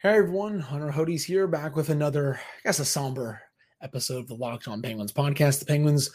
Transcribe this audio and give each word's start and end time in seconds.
Hey 0.00 0.18
everyone, 0.18 0.60
Hunter 0.60 0.90
Hodes 0.90 1.24
here, 1.24 1.46
back 1.46 1.74
with 1.74 1.88
another, 1.88 2.34
I 2.38 2.60
guess, 2.64 2.80
a 2.80 2.84
somber 2.84 3.40
episode 3.80 4.18
of 4.18 4.28
the 4.28 4.34
Locked 4.34 4.68
On 4.68 4.82
Penguins 4.82 5.10
podcast. 5.10 5.58
The 5.58 5.64
Penguins 5.64 6.10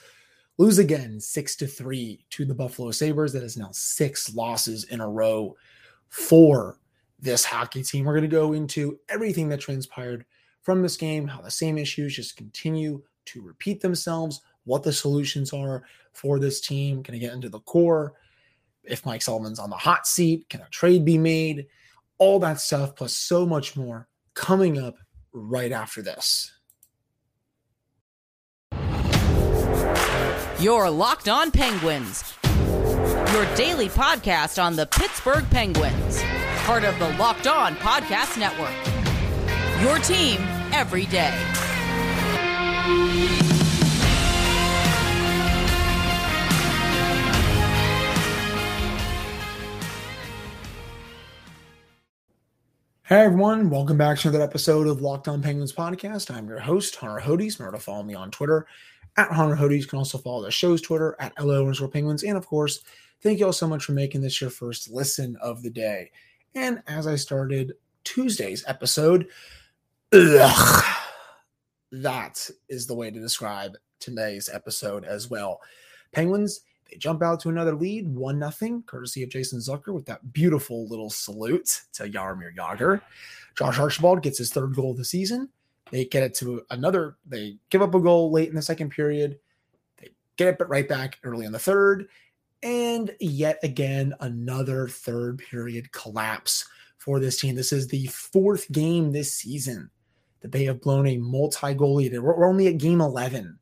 lose 0.59 0.77
again, 0.77 1.19
six 1.19 1.55
to 1.55 1.65
three 1.65 2.23
to 2.29 2.45
the 2.45 2.53
Buffalo 2.53 2.91
Sabres. 2.91 3.33
That 3.33 3.41
is 3.41 3.57
now 3.57 3.69
six 3.71 4.35
losses 4.35 4.83
in 4.83 5.01
a 5.01 5.09
row 5.09 5.55
for 6.09 6.77
this 7.19 7.43
hockey 7.43 7.81
team. 7.81 8.05
We're 8.05 8.13
going 8.13 8.21
to 8.21 8.27
go 8.27 8.53
into 8.53 8.99
everything 9.09 9.49
that 9.49 9.61
transpired 9.61 10.25
from 10.61 10.83
this 10.83 10.95
game, 10.95 11.27
how 11.27 11.41
the 11.41 11.49
same 11.49 11.79
issues 11.79 12.15
just 12.15 12.37
continue 12.37 13.01
to 13.25 13.41
repeat 13.41 13.81
themselves, 13.81 14.41
what 14.63 14.83
the 14.83 14.93
solutions 14.93 15.53
are 15.53 15.81
for 16.13 16.37
this 16.37 16.61
team. 16.61 17.01
Going 17.01 17.19
to 17.19 17.25
get 17.25 17.33
into 17.33 17.49
the 17.49 17.61
core. 17.61 18.13
If 18.83 19.07
Mike 19.07 19.23
Sullivan's 19.23 19.57
on 19.57 19.71
the 19.71 19.75
hot 19.75 20.05
seat, 20.05 20.47
can 20.49 20.61
a 20.61 20.69
trade 20.69 21.03
be 21.03 21.17
made? 21.17 21.65
All 22.21 22.37
that 22.37 22.61
stuff, 22.61 22.95
plus 22.95 23.13
so 23.13 23.47
much 23.47 23.75
more 23.75 24.07
coming 24.35 24.77
up 24.77 24.95
right 25.33 25.71
after 25.71 26.03
this. 26.03 26.51
Your 30.59 30.91
Locked 30.91 31.27
On 31.27 31.49
Penguins, 31.51 32.35
your 33.33 33.55
daily 33.55 33.89
podcast 33.89 34.61
on 34.61 34.75
the 34.75 34.85
Pittsburgh 34.85 35.49
Penguins, 35.49 36.21
part 36.57 36.83
of 36.83 36.97
the 36.99 37.09
Locked 37.17 37.47
On 37.47 37.75
Podcast 37.77 38.37
Network. 38.37 38.69
Your 39.81 39.97
team 39.97 40.37
every 40.71 41.07
day. 41.07 41.35
Hey 53.11 53.23
everyone, 53.23 53.69
welcome 53.69 53.97
back 53.97 54.19
to 54.19 54.29
another 54.29 54.41
episode 54.41 54.87
of 54.87 55.01
Locked 55.01 55.27
On 55.27 55.41
Penguins 55.41 55.73
podcast. 55.73 56.33
I'm 56.33 56.47
your 56.47 56.61
host, 56.61 56.95
Hunter 56.95 57.19
Hodes. 57.19 57.59
Remember 57.59 57.77
to 57.77 57.83
follow 57.83 58.03
me 58.03 58.13
on 58.13 58.31
Twitter 58.31 58.65
at 59.17 59.29
Hunter 59.29 59.57
Hodes. 59.57 59.81
You 59.81 59.85
can 59.85 59.97
also 59.97 60.17
follow 60.17 60.41
the 60.43 60.49
show's 60.49 60.81
Twitter 60.81 61.17
at 61.19 61.33
LO 61.37 61.59
underscore 61.59 61.89
Penguins. 61.89 62.23
And 62.23 62.37
of 62.37 62.47
course, 62.47 62.79
thank 63.21 63.39
you 63.39 63.47
all 63.47 63.51
so 63.51 63.67
much 63.67 63.83
for 63.83 63.91
making 63.91 64.21
this 64.21 64.39
your 64.39 64.49
first 64.49 64.89
listen 64.89 65.35
of 65.41 65.61
the 65.61 65.69
day. 65.69 66.09
And 66.55 66.81
as 66.87 67.05
I 67.05 67.17
started 67.17 67.73
Tuesday's 68.05 68.63
episode, 68.65 69.27
ugh, 70.13 70.85
that 71.91 72.49
is 72.69 72.87
the 72.87 72.95
way 72.95 73.11
to 73.11 73.19
describe 73.19 73.75
today's 73.99 74.47
episode 74.47 75.03
as 75.03 75.29
well. 75.29 75.59
Penguins 76.13 76.61
they 76.91 76.97
jump 76.97 77.23
out 77.23 77.39
to 77.39 77.49
another 77.49 77.73
lead, 77.73 78.07
one 78.07 78.37
nothing, 78.37 78.83
courtesy 78.83 79.23
of 79.23 79.29
Jason 79.29 79.59
Zucker 79.59 79.93
with 79.93 80.05
that 80.05 80.33
beautiful 80.33 80.87
little 80.87 81.09
salute 81.09 81.81
to 81.93 82.03
Jaromir 82.03 82.55
Jagr. 82.55 83.01
Josh 83.55 83.79
Archibald 83.79 84.21
gets 84.21 84.37
his 84.37 84.51
third 84.51 84.75
goal 84.75 84.91
of 84.91 84.97
the 84.97 85.05
season. 85.05 85.49
They 85.89 86.05
get 86.05 86.23
it 86.23 86.35
to 86.35 86.61
another. 86.69 87.17
They 87.25 87.57
give 87.69 87.81
up 87.81 87.95
a 87.95 87.99
goal 87.99 88.31
late 88.31 88.49
in 88.49 88.55
the 88.55 88.61
second 88.61 88.91
period. 88.91 89.39
They 89.97 90.09
get 90.37 90.47
it 90.47 90.57
but 90.57 90.69
right 90.69 90.87
back 90.87 91.19
early 91.23 91.45
in 91.45 91.51
the 91.51 91.59
third, 91.59 92.07
and 92.63 93.13
yet 93.19 93.59
again 93.63 94.13
another 94.19 94.87
third 94.87 95.39
period 95.39 95.91
collapse 95.91 96.65
for 96.97 97.19
this 97.19 97.39
team. 97.39 97.55
This 97.55 97.73
is 97.73 97.87
the 97.87 98.07
fourth 98.07 98.71
game 98.71 99.11
this 99.11 99.33
season 99.33 99.89
that 100.41 100.51
they 100.51 100.63
have 100.65 100.81
blown 100.81 101.07
a 101.07 101.17
multi-goal 101.17 101.95
lead. 101.95 102.17
We're 102.17 102.47
only 102.47 102.67
at 102.67 102.77
game 102.77 103.01
eleven 103.01 103.59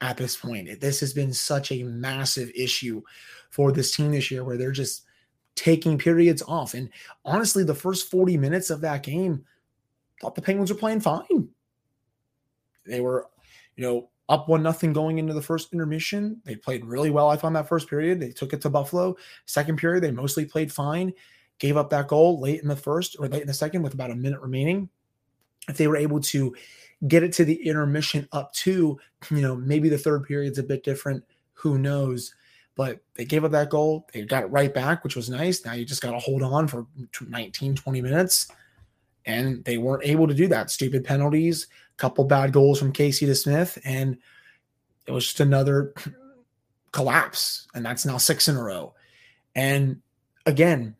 at 0.00 0.16
this 0.16 0.36
point. 0.36 0.80
This 0.80 1.00
has 1.00 1.12
been 1.12 1.32
such 1.32 1.72
a 1.72 1.84
massive 1.84 2.50
issue 2.54 3.02
for 3.50 3.72
this 3.72 3.94
team 3.94 4.12
this 4.12 4.30
year 4.30 4.44
where 4.44 4.56
they're 4.56 4.72
just 4.72 5.04
taking 5.54 5.98
periods 5.98 6.42
off. 6.46 6.74
And 6.74 6.90
honestly, 7.24 7.64
the 7.64 7.74
first 7.74 8.10
40 8.10 8.36
minutes 8.36 8.70
of 8.70 8.80
that 8.82 9.02
game, 9.02 9.44
thought 10.20 10.34
the 10.34 10.42
Penguins 10.42 10.70
were 10.70 10.78
playing 10.78 11.00
fine. 11.00 11.48
They 12.86 13.00
were, 13.00 13.28
you 13.76 13.84
know, 13.84 14.10
up 14.28 14.48
one 14.48 14.62
nothing 14.62 14.92
going 14.92 15.18
into 15.18 15.34
the 15.34 15.42
first 15.42 15.72
intermission. 15.72 16.40
They 16.44 16.56
played 16.56 16.84
really 16.84 17.10
well. 17.10 17.28
I 17.28 17.36
found 17.36 17.56
that 17.56 17.68
first 17.68 17.88
period. 17.88 18.20
They 18.20 18.30
took 18.30 18.52
it 18.52 18.60
to 18.62 18.70
Buffalo. 18.70 19.16
Second 19.46 19.76
period, 19.76 20.02
they 20.02 20.10
mostly 20.10 20.44
played 20.44 20.72
fine. 20.72 21.12
Gave 21.58 21.76
up 21.76 21.90
that 21.90 22.08
goal 22.08 22.40
late 22.40 22.62
in 22.62 22.68
the 22.68 22.76
first 22.76 23.16
or 23.18 23.28
late 23.28 23.42
in 23.42 23.48
the 23.48 23.54
second 23.54 23.82
with 23.82 23.94
about 23.94 24.10
a 24.10 24.16
minute 24.16 24.40
remaining. 24.40 24.88
If 25.68 25.76
they 25.76 25.86
were 25.86 25.96
able 25.96 26.20
to 26.20 26.54
get 27.06 27.22
it 27.22 27.32
to 27.34 27.44
the 27.44 27.66
intermission 27.66 28.28
up 28.32 28.52
to, 28.52 28.98
you 29.30 29.40
know, 29.40 29.56
maybe 29.56 29.88
the 29.88 29.98
third 29.98 30.24
period's 30.24 30.58
a 30.58 30.62
bit 30.62 30.84
different. 30.84 31.24
Who 31.54 31.78
knows? 31.78 32.34
But 32.76 33.00
they 33.14 33.24
gave 33.24 33.44
up 33.44 33.52
that 33.52 33.70
goal. 33.70 34.08
They 34.12 34.22
got 34.22 34.42
it 34.42 34.46
right 34.46 34.72
back, 34.72 35.04
which 35.04 35.16
was 35.16 35.30
nice. 35.30 35.64
Now 35.64 35.74
you 35.74 35.84
just 35.84 36.02
got 36.02 36.12
to 36.12 36.18
hold 36.18 36.42
on 36.42 36.66
for 36.66 36.86
19, 37.26 37.76
20 37.76 38.02
minutes. 38.02 38.48
And 39.26 39.64
they 39.64 39.78
weren't 39.78 40.04
able 40.04 40.28
to 40.28 40.34
do 40.34 40.48
that. 40.48 40.70
Stupid 40.70 41.04
penalties, 41.04 41.68
couple 41.96 42.24
bad 42.24 42.52
goals 42.52 42.78
from 42.78 42.92
Casey 42.92 43.26
DeSmith. 43.26 43.78
and 43.84 44.18
it 45.06 45.12
was 45.12 45.24
just 45.24 45.40
another 45.40 45.94
collapse. 46.92 47.68
And 47.74 47.84
that's 47.84 48.06
now 48.06 48.16
six 48.16 48.48
in 48.48 48.56
a 48.56 48.62
row. 48.62 48.94
And 49.54 50.00
again, 50.46 50.96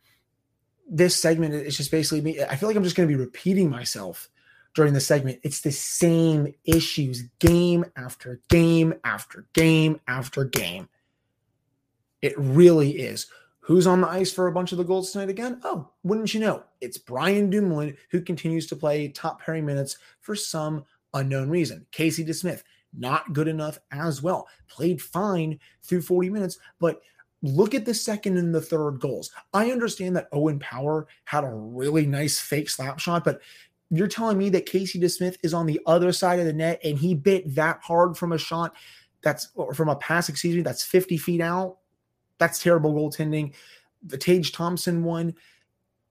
this 0.89 1.17
segment 1.17 1.55
is 1.55 1.77
just 1.77 1.91
basically 1.91 2.21
me. 2.21 2.43
I 2.43 2.57
feel 2.57 2.69
like 2.69 2.77
I'm 2.77 2.85
just 2.85 2.97
going 2.97 3.09
to 3.09 3.15
be 3.15 3.21
repeating 3.21 3.71
myself 3.71 4.29
during 4.75 4.93
the 4.93 5.01
segment. 5.01 5.41
It's 5.43 5.61
the 5.61 5.73
same 5.73 6.53
issues 6.65 7.23
game 7.39 7.85
after 7.97 8.41
game 8.49 8.95
after 9.05 9.47
game 9.55 10.01
after 10.07 10.45
game. 10.45 10.89
It 12.21 12.35
really 12.37 12.99
is. 12.99 13.27
Who's 13.61 13.87
on 13.87 14.03
the 14.03 14.09
ice 14.09 14.31
for 14.31 14.47
a 14.47 14.53
bunch 14.53 14.73
of 14.73 14.79
the 14.79 14.85
goals 14.85 15.11
tonight 15.11 15.31
again? 15.31 15.61
Oh, 15.65 15.89
wouldn't 16.03 16.35
you 16.35 16.41
know? 16.41 16.65
It's 16.83 16.99
Brian 16.99 17.49
Dumoulin 17.49 17.97
who 18.11 18.21
continues 18.21 18.67
to 18.67 18.77
play 18.77 19.09
top 19.09 19.41
pairing 19.41 19.65
minutes 19.65 19.97
for 20.21 20.37
some 20.37 20.85
unknown 21.15 21.49
reason. 21.49 21.87
Casey 21.91 22.25
DeSmith, 22.25 22.63
not 22.93 23.33
good 23.33 23.49
enough 23.49 23.79
as 23.91 24.23
well. 24.23 24.49
Played 24.69 25.01
fine 25.01 25.59
through 25.83 26.03
40 26.03 26.29
minutes, 26.29 26.59
but 26.79 27.01
look 27.43 27.75
at 27.75 27.87
the 27.87 27.95
second 27.95 28.37
and 28.37 28.55
the 28.55 28.61
third 28.61 29.01
goals. 29.01 29.31
I 29.53 29.71
understand 29.71 30.17
that 30.17 30.29
Owen 30.33 30.59
Power 30.59 31.07
had 31.25 31.45
a 31.45 31.51
really 31.51 32.07
nice 32.07 32.39
fake 32.39 32.69
slap 32.69 32.99
shot, 32.99 33.25
but 33.25 33.41
you're 33.91 34.09
telling 34.09 34.39
me 34.39 34.49
that 34.51 34.67
Casey 34.67 34.99
DeSmith 34.99 35.37
is 35.43 35.55
on 35.55 35.67
the 35.67 35.81
other 35.87 36.13
side 36.13 36.41
of 36.41 36.47
the 36.47 36.53
net 36.53 36.81
and 36.83 36.99
he 36.99 37.15
bit 37.15 37.55
that 37.55 37.81
hard 37.83 38.17
from 38.17 38.33
a 38.33 38.39
shot 38.39 38.75
that's 39.23 39.49
or 39.55 39.75
from 39.75 39.89
a 39.89 39.97
pass, 39.97 40.29
excuse 40.29 40.55
me, 40.55 40.63
that's 40.63 40.85
50 40.85 41.17
feet 41.17 41.41
out. 41.41 41.79
That's 42.39 42.63
terrible 42.63 42.95
goaltending. 42.95 43.55
The 44.03 44.19
Tage 44.19 44.53
Thompson 44.53 45.03
one, 45.03 45.35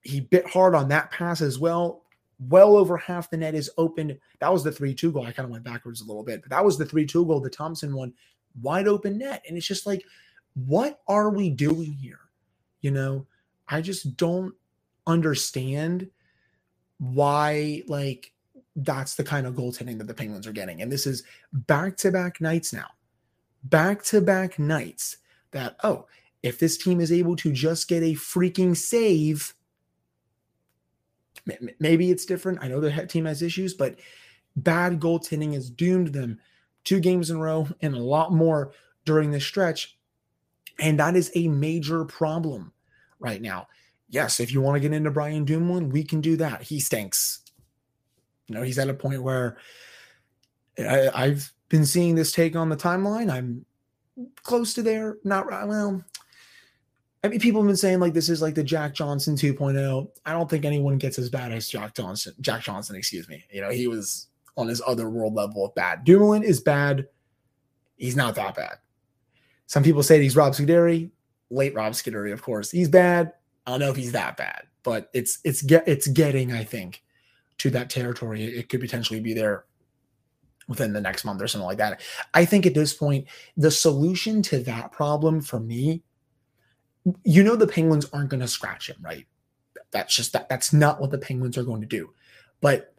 he 0.02 0.20
bit 0.20 0.46
hard 0.48 0.74
on 0.74 0.88
that 0.88 1.10
pass 1.10 1.40
as 1.40 1.58
well. 1.58 2.02
Well 2.40 2.76
over 2.76 2.96
half 2.96 3.30
the 3.30 3.36
net 3.36 3.54
is 3.54 3.70
open. 3.78 4.18
That 4.40 4.52
was 4.52 4.64
the 4.64 4.72
3 4.72 4.94
2 4.94 5.12
goal. 5.12 5.26
I 5.26 5.32
kind 5.32 5.46
of 5.46 5.50
went 5.50 5.64
backwards 5.64 6.00
a 6.00 6.04
little 6.04 6.24
bit, 6.24 6.42
but 6.42 6.50
that 6.50 6.64
was 6.64 6.76
the 6.76 6.84
3 6.84 7.06
2 7.06 7.24
goal, 7.26 7.40
the 7.40 7.50
Thompson 7.50 7.94
one, 7.94 8.12
wide 8.60 8.88
open 8.88 9.18
net. 9.18 9.42
And 9.46 9.56
it's 9.56 9.66
just 9.66 9.86
like, 9.86 10.04
what 10.54 11.00
are 11.08 11.30
we 11.30 11.50
doing 11.50 11.92
here? 11.92 12.20
You 12.80 12.90
know, 12.90 13.26
I 13.68 13.80
just 13.80 14.16
don't 14.16 14.54
understand 15.06 16.10
why 17.12 17.82
like 17.86 18.32
that's 18.76 19.14
the 19.14 19.24
kind 19.24 19.46
of 19.46 19.54
goaltending 19.54 19.98
that 19.98 20.06
the 20.06 20.14
Penguins 20.14 20.46
are 20.46 20.52
getting. 20.52 20.82
And 20.82 20.90
this 20.90 21.06
is 21.06 21.22
back 21.52 21.96
to 21.98 22.10
back 22.10 22.40
nights 22.40 22.72
now. 22.72 22.88
Back 23.64 24.02
to 24.04 24.20
back 24.20 24.58
nights 24.58 25.18
that, 25.52 25.76
oh, 25.84 26.06
if 26.42 26.58
this 26.58 26.76
team 26.76 27.00
is 27.00 27.12
able 27.12 27.36
to 27.36 27.52
just 27.52 27.88
get 27.88 28.02
a 28.02 28.14
freaking 28.14 28.76
save, 28.76 29.54
maybe 31.78 32.10
it's 32.10 32.26
different. 32.26 32.58
I 32.62 32.68
know 32.68 32.80
the 32.80 33.06
team 33.06 33.24
has 33.26 33.42
issues, 33.42 33.74
but 33.74 33.96
bad 34.56 35.00
goaltending 35.00 35.54
has 35.54 35.70
doomed 35.70 36.08
them 36.08 36.38
two 36.82 37.00
games 37.00 37.30
in 37.30 37.36
a 37.36 37.40
row 37.40 37.68
and 37.80 37.94
a 37.94 38.02
lot 38.02 38.32
more 38.32 38.72
during 39.04 39.30
this 39.30 39.44
stretch. 39.44 39.96
And 40.80 40.98
that 40.98 41.16
is 41.16 41.30
a 41.34 41.48
major 41.48 42.04
problem 42.04 42.72
right 43.20 43.40
now 43.40 43.68
yes, 44.14 44.38
if 44.38 44.52
you 44.52 44.60
want 44.60 44.76
to 44.76 44.80
get 44.80 44.92
into 44.92 45.10
Brian 45.10 45.44
Dumoulin, 45.44 45.90
we 45.90 46.04
can 46.04 46.20
do 46.20 46.36
that. 46.36 46.62
He 46.62 46.78
stinks. 46.78 47.40
You 48.46 48.54
know, 48.54 48.62
he's 48.62 48.78
at 48.78 48.88
a 48.88 48.94
point 48.94 49.22
where 49.22 49.56
I, 50.78 51.10
I've 51.12 51.52
been 51.68 51.84
seeing 51.84 52.14
this 52.14 52.30
take 52.30 52.54
on 52.54 52.68
the 52.68 52.76
timeline. 52.76 53.30
I'm 53.30 53.66
close 54.42 54.72
to 54.74 54.82
there. 54.82 55.18
Not 55.24 55.46
well. 55.46 56.02
I 57.24 57.28
mean, 57.28 57.40
people 57.40 57.62
have 57.62 57.66
been 57.66 57.76
saying 57.76 58.00
like 58.00 58.12
this 58.12 58.28
is 58.28 58.40
like 58.40 58.54
the 58.54 58.62
Jack 58.62 58.94
Johnson 58.94 59.34
2.0. 59.34 60.08
I 60.24 60.32
don't 60.32 60.48
think 60.48 60.64
anyone 60.64 60.98
gets 60.98 61.18
as 61.18 61.28
bad 61.28 61.52
as 61.52 61.68
Jack 61.68 61.94
Johnson. 61.94 62.34
Jack 62.40 62.62
Johnson, 62.62 62.96
excuse 62.96 63.28
me. 63.28 63.42
You 63.50 63.62
know, 63.62 63.70
he 63.70 63.88
was 63.88 64.28
on 64.56 64.68
his 64.68 64.82
other 64.86 65.10
world 65.10 65.34
level 65.34 65.64
of 65.64 65.74
bad. 65.74 66.04
Dumoulin 66.04 66.42
is 66.44 66.60
bad. 66.60 67.08
He's 67.96 68.14
not 68.14 68.34
that 68.36 68.54
bad. 68.54 68.78
Some 69.66 69.82
people 69.82 70.02
say 70.02 70.22
he's 70.22 70.36
Rob 70.36 70.52
Scuderi, 70.52 71.10
late 71.50 71.74
Rob 71.74 71.94
Scuderi, 71.94 72.32
of 72.32 72.42
course. 72.42 72.70
He's 72.70 72.88
bad. 72.88 73.32
I 73.66 73.70
don't 73.70 73.80
know 73.80 73.90
if 73.90 73.96
he's 73.96 74.12
that 74.12 74.36
bad, 74.36 74.64
but 74.82 75.10
it's 75.14 75.38
it's 75.44 75.62
get 75.62 75.86
it's 75.88 76.06
getting, 76.08 76.52
I 76.52 76.64
think, 76.64 77.02
to 77.58 77.70
that 77.70 77.90
territory. 77.90 78.44
It 78.44 78.68
could 78.68 78.80
potentially 78.80 79.20
be 79.20 79.34
there 79.34 79.64
within 80.68 80.92
the 80.92 81.00
next 81.00 81.24
month 81.24 81.42
or 81.42 81.48
something 81.48 81.66
like 81.66 81.78
that. 81.78 82.00
I 82.32 82.44
think 82.44 82.66
at 82.66 82.74
this 82.74 82.94
point, 82.94 83.26
the 83.56 83.70
solution 83.70 84.42
to 84.42 84.60
that 84.60 84.92
problem 84.92 85.40
for 85.40 85.60
me, 85.60 86.02
you 87.22 87.42
know, 87.42 87.56
the 87.56 87.66
Penguins 87.66 88.06
aren't 88.12 88.30
going 88.30 88.40
to 88.40 88.48
scratch 88.48 88.88
him, 88.88 88.96
right? 89.02 89.26
That's 89.90 90.14
just 90.14 90.32
that 90.32 90.48
that's 90.48 90.72
not 90.72 91.00
what 91.00 91.10
the 91.10 91.18
Penguins 91.18 91.56
are 91.58 91.64
going 91.64 91.80
to 91.80 91.86
do. 91.86 92.12
But 92.60 92.94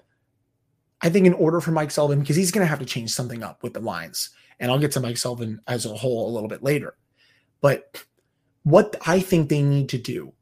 I 1.01 1.09
think 1.09 1.27
in 1.27 1.33
order 1.33 1.59
for 1.59 1.71
Mike 1.71 1.91
Sullivan, 1.91 2.19
because 2.19 2.35
he's 2.35 2.51
going 2.51 2.63
to 2.63 2.69
have 2.69 2.79
to 2.79 2.85
change 2.85 3.11
something 3.11 3.43
up 3.43 3.61
with 3.61 3.73
the 3.73 3.79
lines, 3.79 4.31
and 4.59 4.71
I'll 4.71 4.79
get 4.79 4.91
to 4.93 4.99
Mike 4.99 5.17
Sullivan 5.17 5.61
as 5.67 5.85
a 5.85 5.89
whole 5.89 6.29
a 6.29 6.33
little 6.33 6.49
bit 6.49 6.63
later. 6.63 6.95
But 7.61 8.03
what 8.63 8.95
I 9.05 9.19
think 9.19 9.49
they 9.49 9.61
need 9.61 9.89
to 9.89 9.97
do 9.97 10.33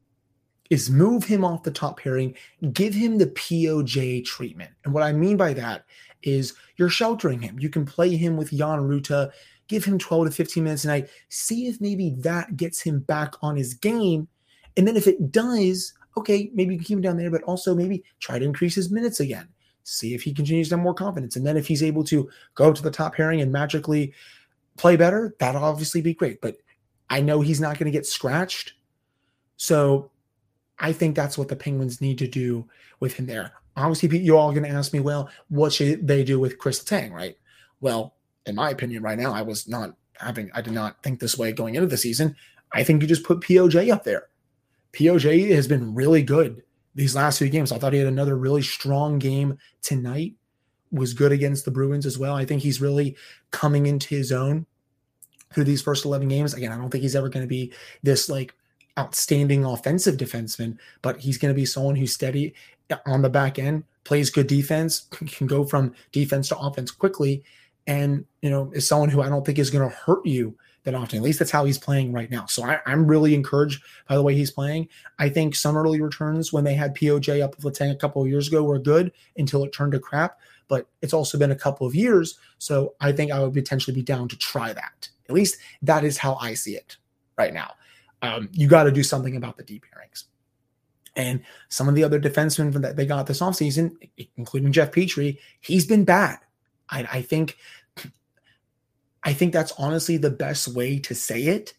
is 0.74 0.90
move 0.90 1.24
him 1.24 1.46
off 1.46 1.62
the 1.62 1.70
top 1.70 2.00
pairing, 2.00 2.34
give 2.72 2.96
him 2.96 3.20
the 3.20 3.28
POJ 3.28 4.26
treatment. 4.26 4.72
And 4.84 4.92
what 4.92 5.04
I 5.04 5.14
mean 5.14 5.38
by 5.38 5.54
that 5.54 5.86
is 6.24 6.56
you're 6.78 6.90
sheltering 6.90 7.40
him. 7.40 7.60
You 7.60 7.70
can 7.70 7.86
play 7.86 8.16
him 8.18 8.38
with 8.38 8.50
Jan 8.50 8.80
Rutta, 8.80 9.32
give 9.68 9.86
him 9.86 10.00
12 10.00 10.26
to 10.26 10.32
15 10.32 10.64
minutes 10.64 10.84
a 10.84 10.88
night, 10.88 11.10
see 11.30 11.68
if 11.68 11.80
maybe 11.80 12.16
that 12.22 12.58
gets 12.58 12.82
him 12.82 13.02
back 13.02 13.36
on 13.44 13.56
his 13.56 13.76
game. 13.76 14.28
And 14.76 14.88
then 14.88 14.98
if 14.98 15.06
it 15.06 15.32
does, 15.32 15.94
okay, 16.18 16.50
maybe 16.56 16.74
you 16.74 16.80
can 16.80 16.86
keep 16.86 16.98
him 16.98 17.04
down 17.04 17.18
there, 17.18 17.30
but 17.30 17.44
also 17.44 17.76
maybe 17.76 18.04
try 18.20 18.40
to 18.40 18.46
increase 18.46 18.74
his 18.74 18.90
minutes 18.90 19.20
again. 19.20 19.48
See 19.84 20.16
if 20.16 20.24
he 20.24 20.34
continues 20.34 20.70
to 20.70 20.76
have 20.76 20.84
more 20.84 20.96
confidence. 20.96 21.36
And 21.36 21.46
then 21.46 21.56
if 21.56 21.68
he's 21.68 21.84
able 21.84 22.04
to 22.06 22.28
go 22.56 22.74
to 22.74 22.82
the 22.82 22.90
top 22.90 23.14
pairing 23.14 23.42
and 23.42 23.52
magically 23.52 24.12
play 24.78 24.96
better, 24.96 25.36
that'll 25.38 25.64
obviously 25.64 26.02
be 26.02 26.16
great. 26.16 26.42
But 26.42 26.58
I 27.12 27.22
know 27.22 27.42
he's 27.42 27.62
not 27.62 27.78
going 27.78 27.86
to 27.86 27.96
get 27.96 28.08
scratched. 28.08 28.74
So 29.58 30.10
I 30.80 30.92
think 30.92 31.16
that's 31.16 31.38
what 31.38 31.48
the 31.48 31.56
Penguins 31.56 32.02
need 32.02 32.18
to 32.20 32.28
do 32.28 32.68
with 33.00 33.14
him 33.14 33.26
there. 33.26 33.52
Obviously, 33.76 34.20
you're 34.20 34.38
all 34.38 34.52
going 34.52 34.64
to 34.64 34.70
ask 34.70 34.94
me, 34.94 35.00
well, 35.00 35.30
what 35.50 35.74
should 35.74 36.08
they 36.08 36.24
do 36.24 36.40
with 36.40 36.58
Kris 36.58 36.84
Letang, 36.84 37.12
right? 37.12 37.38
Well, 37.82 38.16
in 38.46 38.56
my 38.56 38.70
opinion, 38.70 39.04
right 39.04 39.18
now, 39.18 39.34
I 39.34 39.42
was 39.42 39.68
not 39.68 39.96
having, 40.14 40.52
I 40.54 40.62
did 40.62 40.74
not 40.74 41.02
think 41.04 41.20
this 41.20 41.38
way 41.38 41.52
going 41.52 41.76
into 41.76 41.88
the 41.88 41.98
season. 41.98 42.36
I 42.72 42.84
think 42.84 43.02
you 43.02 43.08
just 43.08 43.24
put 43.24 43.42
POJ 43.42 43.92
up 43.92 44.04
there. 44.04 44.28
POJ 44.94 45.50
has 45.56 45.68
been 45.68 45.96
really 45.96 46.22
good 46.22 46.64
these 46.96 47.16
last 47.16 47.40
few 47.40 47.50
games. 47.50 47.72
I 47.72 47.80
thought 47.80 47.94
he 47.94 48.00
had 48.00 48.08
another 48.08 48.38
really 48.38 48.62
strong 48.62 49.20
game 49.20 49.58
tonight. 49.82 50.36
Was 50.92 51.16
good 51.16 51.32
against 51.32 51.66
the 51.66 51.72
Bruins 51.72 52.06
as 52.06 52.20
well. 52.20 52.36
I 52.36 52.46
think 52.46 52.62
he's 52.62 52.80
really 52.80 53.16
coming 53.50 53.88
into 53.88 54.14
his 54.14 54.32
own 54.32 54.68
through 55.52 55.64
these 55.64 55.82
first 55.82 56.06
11 56.06 56.28
games. 56.28 56.54
Again, 56.54 56.72
I 56.72 56.78
don't 56.78 56.92
think 56.92 57.02
he's 57.02 57.16
ever 57.16 57.30
going 57.30 57.44
to 57.44 57.50
be 57.50 57.74
this 58.04 58.30
like 58.30 58.54
outstanding 58.98 59.66
offensive 59.66 60.18
defenseman, 60.18 60.78
but 61.02 61.20
he's 61.20 61.38
going 61.38 61.54
to 61.54 61.60
be 61.60 61.66
someone 61.66 61.96
who's 61.96 62.14
steady 62.14 62.54
on 63.06 63.22
the 63.22 63.30
back 63.30 63.58
end, 63.58 63.84
plays 64.04 64.30
good 64.30 64.48
defense, 64.48 65.08
can 65.12 65.48
go 65.48 65.64
from 65.64 65.94
defense 66.12 66.50
to 66.50 66.58
offense 66.58 66.92
quickly, 66.92 67.44
and 67.88 68.26
you 68.42 68.50
know 68.50 68.72
is 68.74 68.88
someone 68.88 69.10
who 69.10 69.22
I 69.22 69.30
don't 69.30 69.46
think 69.46 69.60
is 69.60 69.70
going 69.70 69.90
to 69.90 69.96
hurt 69.96 70.26
you 70.26 70.56
that 70.84 70.96
often. 70.96 71.18
At 71.18 71.24
least 71.24 71.40
that's 71.40 71.52
how 71.52 71.66
he's 71.66 71.78
playing 71.78 72.12
right 72.12 72.30
now. 72.30 72.46
So 72.46 72.64
I, 72.64 72.80
am 72.86 73.08
really 73.08 73.34
encouraged 73.34 73.84
by 74.08 74.16
the 74.16 74.24
way 74.24 74.36
he's 74.36 74.52
playing. 74.52 74.90
I 75.18 75.30
think 75.30 75.56
some 75.56 75.78
early 75.78 76.02
returns 76.02 76.52
when 76.52 76.64
they 76.64 76.74
had 76.74 76.96
POJ 76.96 77.42
up 77.42 77.56
with 77.56 77.74
Letang 77.74 77.92
a 77.92 77.96
couple 77.96 78.22
of 78.22 78.28
years 78.28 78.48
ago 78.48 78.64
were 78.64 78.80
good 78.80 79.12
until 79.38 79.64
it 79.64 79.72
turned 79.72 79.94
to 79.94 80.00
crap. 80.00 80.40
But 80.68 80.88
it's 81.02 81.14
also 81.14 81.38
been 81.38 81.52
a 81.52 81.56
couple 81.56 81.88
of 81.88 81.96
years. 81.96 82.38
So 82.58 82.96
I 83.00 83.12
think 83.12 83.32
I 83.32 83.40
would 83.40 83.54
potentially 83.54 83.94
be 83.94 84.02
down 84.02 84.28
to 84.30 84.38
try 84.38 84.74
that. 84.74 85.10
At 85.30 85.36
least 85.36 85.58
that 85.82 86.04
is 86.04 86.18
how 86.18 86.36
I 86.36 86.54
see 86.54 86.76
it 86.76 86.98
right 87.38 87.54
now. 87.54 87.74
Um, 88.24 88.50
you 88.54 88.68
got 88.68 88.84
to 88.84 88.92
do 88.92 89.04
something 89.04 89.36
about 89.36 89.58
the 89.58 89.64
deep 89.64 89.84
pairings. 89.84 90.24
And 91.16 91.44
some 91.70 91.88
of 91.88 91.94
the 91.94 92.04
other 92.04 92.20
defensemen 92.20 92.82
that 92.82 92.96
they 92.96 93.06
got 93.06 93.28
this 93.28 93.42
offseason, 93.42 93.92
including 94.38 94.72
Jeff 94.72 94.92
Petry, 94.92 95.38
he's 95.60 95.86
been 95.86 96.06
bad. 96.06 96.40
I, 96.90 97.08
I 97.12 97.22
think 97.22 97.58
I 99.26 99.34
think 99.34 99.54
that's 99.54 99.74
honestly 99.78 100.18
the 100.18 100.32
best 100.32 100.68
way 100.70 101.00
to 101.00 101.14
say 101.14 101.44
it. 101.44 101.74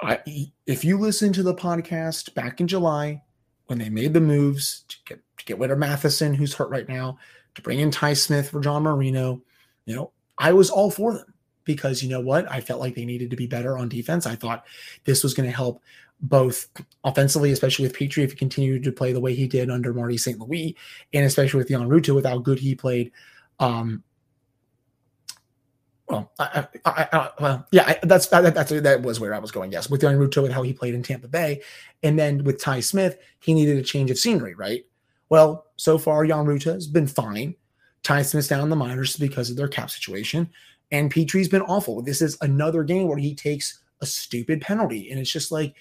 I, 0.00 0.20
if 0.66 0.84
you 0.84 0.98
listen 0.98 1.32
to 1.32 1.42
the 1.42 1.54
podcast 1.54 2.34
back 2.34 2.60
in 2.60 2.68
July 2.68 3.22
when 3.66 3.78
they 3.78 3.88
made 3.88 4.14
the 4.14 4.20
moves 4.20 4.84
to 4.88 4.96
get 5.06 5.20
to 5.38 5.44
get 5.44 5.58
rid 5.58 5.70
of 5.70 5.78
Matheson, 5.78 6.34
who's 6.34 6.54
hurt 6.54 6.70
right 6.70 6.88
now, 6.88 7.18
to 7.54 7.62
bring 7.62 7.80
in 7.80 7.90
Ty 7.90 8.14
Smith 8.14 8.50
for 8.50 8.60
John 8.60 8.82
Marino, 8.82 9.42
you 9.86 9.94
know, 9.94 10.12
I 10.38 10.52
was 10.52 10.70
all 10.70 10.90
for 10.90 11.14
them 11.14 11.34
because 11.64 12.02
you 12.02 12.08
know 12.08 12.20
what? 12.20 12.50
I 12.50 12.60
felt 12.60 12.80
like 12.80 12.94
they 12.94 13.04
needed 13.04 13.30
to 13.30 13.36
be 13.36 13.46
better 13.46 13.78
on 13.78 13.88
defense. 13.88 14.26
I 14.26 14.36
thought 14.36 14.64
this 15.04 15.22
was 15.22 15.34
going 15.34 15.48
to 15.48 15.54
help 15.54 15.82
both 16.22 16.68
offensively, 17.04 17.50
especially 17.50 17.86
with 17.86 17.96
Petry, 17.96 18.24
if 18.24 18.32
he 18.32 18.36
continued 18.36 18.82
to 18.84 18.92
play 18.92 19.12
the 19.12 19.20
way 19.20 19.34
he 19.34 19.48
did 19.48 19.70
under 19.70 19.94
Marty 19.94 20.18
St. 20.18 20.38
Louis, 20.38 20.76
and 21.12 21.24
especially 21.24 21.58
with 21.58 21.68
Jan 21.68 21.88
Rutta, 21.88 22.14
with 22.14 22.26
how 22.26 22.38
good 22.38 22.58
he 22.58 22.74
played 22.74 23.10
um, 23.58 24.02
well, 26.10 26.32
I, 26.40 26.66
I, 26.84 27.08
I, 27.12 27.30
well, 27.38 27.66
yeah, 27.70 27.98
that's 28.02 28.26
that, 28.28 28.52
that's 28.52 28.70
that 28.70 29.02
was 29.02 29.20
where 29.20 29.32
I 29.32 29.38
was 29.38 29.52
going. 29.52 29.70
Yes, 29.70 29.88
with 29.88 30.00
Jan 30.00 30.18
Rutta, 30.18 30.42
with 30.42 30.50
how 30.50 30.62
he 30.62 30.72
played 30.72 30.94
in 30.94 31.04
Tampa 31.04 31.28
Bay, 31.28 31.62
and 32.02 32.18
then 32.18 32.42
with 32.42 32.60
Ty 32.60 32.80
Smith, 32.80 33.18
he 33.38 33.54
needed 33.54 33.78
a 33.78 33.82
change 33.82 34.10
of 34.10 34.18
scenery, 34.18 34.54
right? 34.56 34.84
Well, 35.28 35.66
so 35.76 35.98
far, 35.98 36.26
Jan 36.26 36.46
Rutta 36.46 36.74
has 36.74 36.88
been 36.88 37.06
fine. 37.06 37.54
Ty 38.02 38.22
Smith's 38.22 38.48
down 38.48 38.62
in 38.62 38.70
the 38.70 38.76
minors 38.76 39.16
because 39.16 39.50
of 39.50 39.56
their 39.56 39.68
cap 39.68 39.88
situation, 39.88 40.50
and 40.90 41.10
Petry's 41.10 41.48
been 41.48 41.62
awful. 41.62 42.02
This 42.02 42.22
is 42.22 42.36
another 42.40 42.82
game 42.82 43.08
where 43.08 43.18
he 43.18 43.34
takes 43.34 43.80
a 44.00 44.06
stupid 44.06 44.60
penalty, 44.60 45.10
and 45.10 45.18
it's 45.18 45.32
just 45.32 45.52
like 45.52 45.74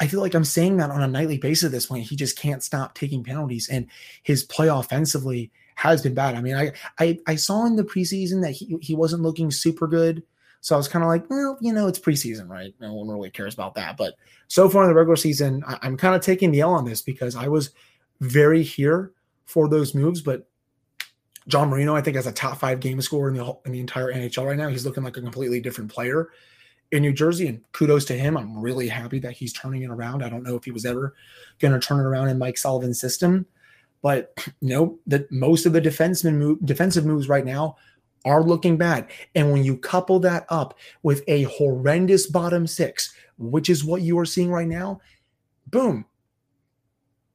I 0.00 0.06
feel 0.06 0.20
like 0.20 0.34
I'm 0.34 0.44
saying 0.44 0.76
that 0.76 0.90
on 0.90 1.02
a 1.02 1.08
nightly 1.08 1.38
basis 1.38 1.64
at 1.64 1.72
this 1.72 1.86
point. 1.86 2.06
He 2.06 2.16
just 2.16 2.38
can't 2.38 2.62
stop 2.62 2.94
taking 2.94 3.24
penalties, 3.24 3.68
and 3.68 3.86
his 4.22 4.44
play 4.44 4.68
offensively 4.68 5.50
has 5.74 6.02
been 6.02 6.14
bad. 6.14 6.34
I 6.34 6.40
mean, 6.40 6.54
I 6.54 6.72
I, 6.98 7.18
I 7.26 7.34
saw 7.36 7.66
in 7.66 7.76
the 7.76 7.84
preseason 7.84 8.42
that 8.42 8.52
he, 8.52 8.76
he 8.80 8.94
wasn't 8.94 9.22
looking 9.22 9.50
super 9.50 9.86
good. 9.86 10.22
So 10.60 10.74
I 10.74 10.78
was 10.78 10.88
kind 10.88 11.04
of 11.04 11.08
like, 11.08 11.30
well, 11.30 11.56
you 11.60 11.72
know, 11.72 11.86
it's 11.86 12.00
preseason, 12.00 12.48
right? 12.48 12.74
No 12.80 12.92
one 12.94 13.08
really 13.08 13.30
cares 13.30 13.54
about 13.54 13.76
that. 13.76 13.96
But 13.96 14.14
so 14.48 14.68
far 14.68 14.82
in 14.82 14.88
the 14.88 14.94
regular 14.94 15.14
season, 15.14 15.62
I, 15.66 15.86
am 15.86 15.96
kind 15.96 16.16
of 16.16 16.20
taking 16.20 16.50
the 16.50 16.60
L 16.60 16.74
on 16.74 16.84
this 16.84 17.00
because 17.00 17.36
I 17.36 17.46
was 17.46 17.70
very 18.20 18.64
here 18.64 19.12
for 19.44 19.68
those 19.68 19.94
moves. 19.94 20.20
But 20.20 20.47
John 21.48 21.70
Marino, 21.70 21.96
I 21.96 22.02
think, 22.02 22.16
has 22.16 22.26
a 22.26 22.32
top 22.32 22.58
five 22.58 22.78
game 22.80 23.00
score 23.00 23.28
in 23.28 23.34
the 23.34 23.56
in 23.64 23.72
the 23.72 23.80
entire 23.80 24.12
NHL 24.12 24.46
right 24.46 24.56
now. 24.56 24.68
He's 24.68 24.86
looking 24.86 25.02
like 25.02 25.16
a 25.16 25.22
completely 25.22 25.60
different 25.60 25.90
player 25.90 26.28
in 26.92 27.02
New 27.02 27.12
Jersey, 27.12 27.46
and 27.48 27.60
kudos 27.72 28.04
to 28.06 28.14
him. 28.14 28.36
I'm 28.36 28.56
really 28.58 28.88
happy 28.88 29.18
that 29.20 29.32
he's 29.32 29.52
turning 29.52 29.82
it 29.82 29.90
around. 29.90 30.22
I 30.22 30.28
don't 30.28 30.42
know 30.42 30.56
if 30.56 30.64
he 30.64 30.70
was 30.70 30.84
ever 30.84 31.14
going 31.58 31.72
to 31.72 31.80
turn 31.80 32.00
it 32.00 32.08
around 32.08 32.28
in 32.28 32.38
Mike 32.38 32.58
Sullivan's 32.58 33.00
system, 33.00 33.46
but 34.02 34.32
you 34.60 34.68
know 34.68 34.98
that 35.06 35.30
most 35.32 35.66
of 35.66 35.72
the 35.72 35.80
defenseman 35.80 36.34
move, 36.34 36.58
defensive 36.64 37.06
moves 37.06 37.28
right 37.28 37.44
now 37.44 37.76
are 38.24 38.42
looking 38.42 38.76
bad. 38.76 39.08
And 39.34 39.52
when 39.52 39.64
you 39.64 39.76
couple 39.76 40.20
that 40.20 40.44
up 40.50 40.78
with 41.02 41.22
a 41.28 41.44
horrendous 41.44 42.26
bottom 42.26 42.66
six, 42.66 43.14
which 43.38 43.70
is 43.70 43.84
what 43.84 44.02
you 44.02 44.18
are 44.18 44.26
seeing 44.26 44.50
right 44.50 44.68
now, 44.68 45.00
boom, 45.68 46.04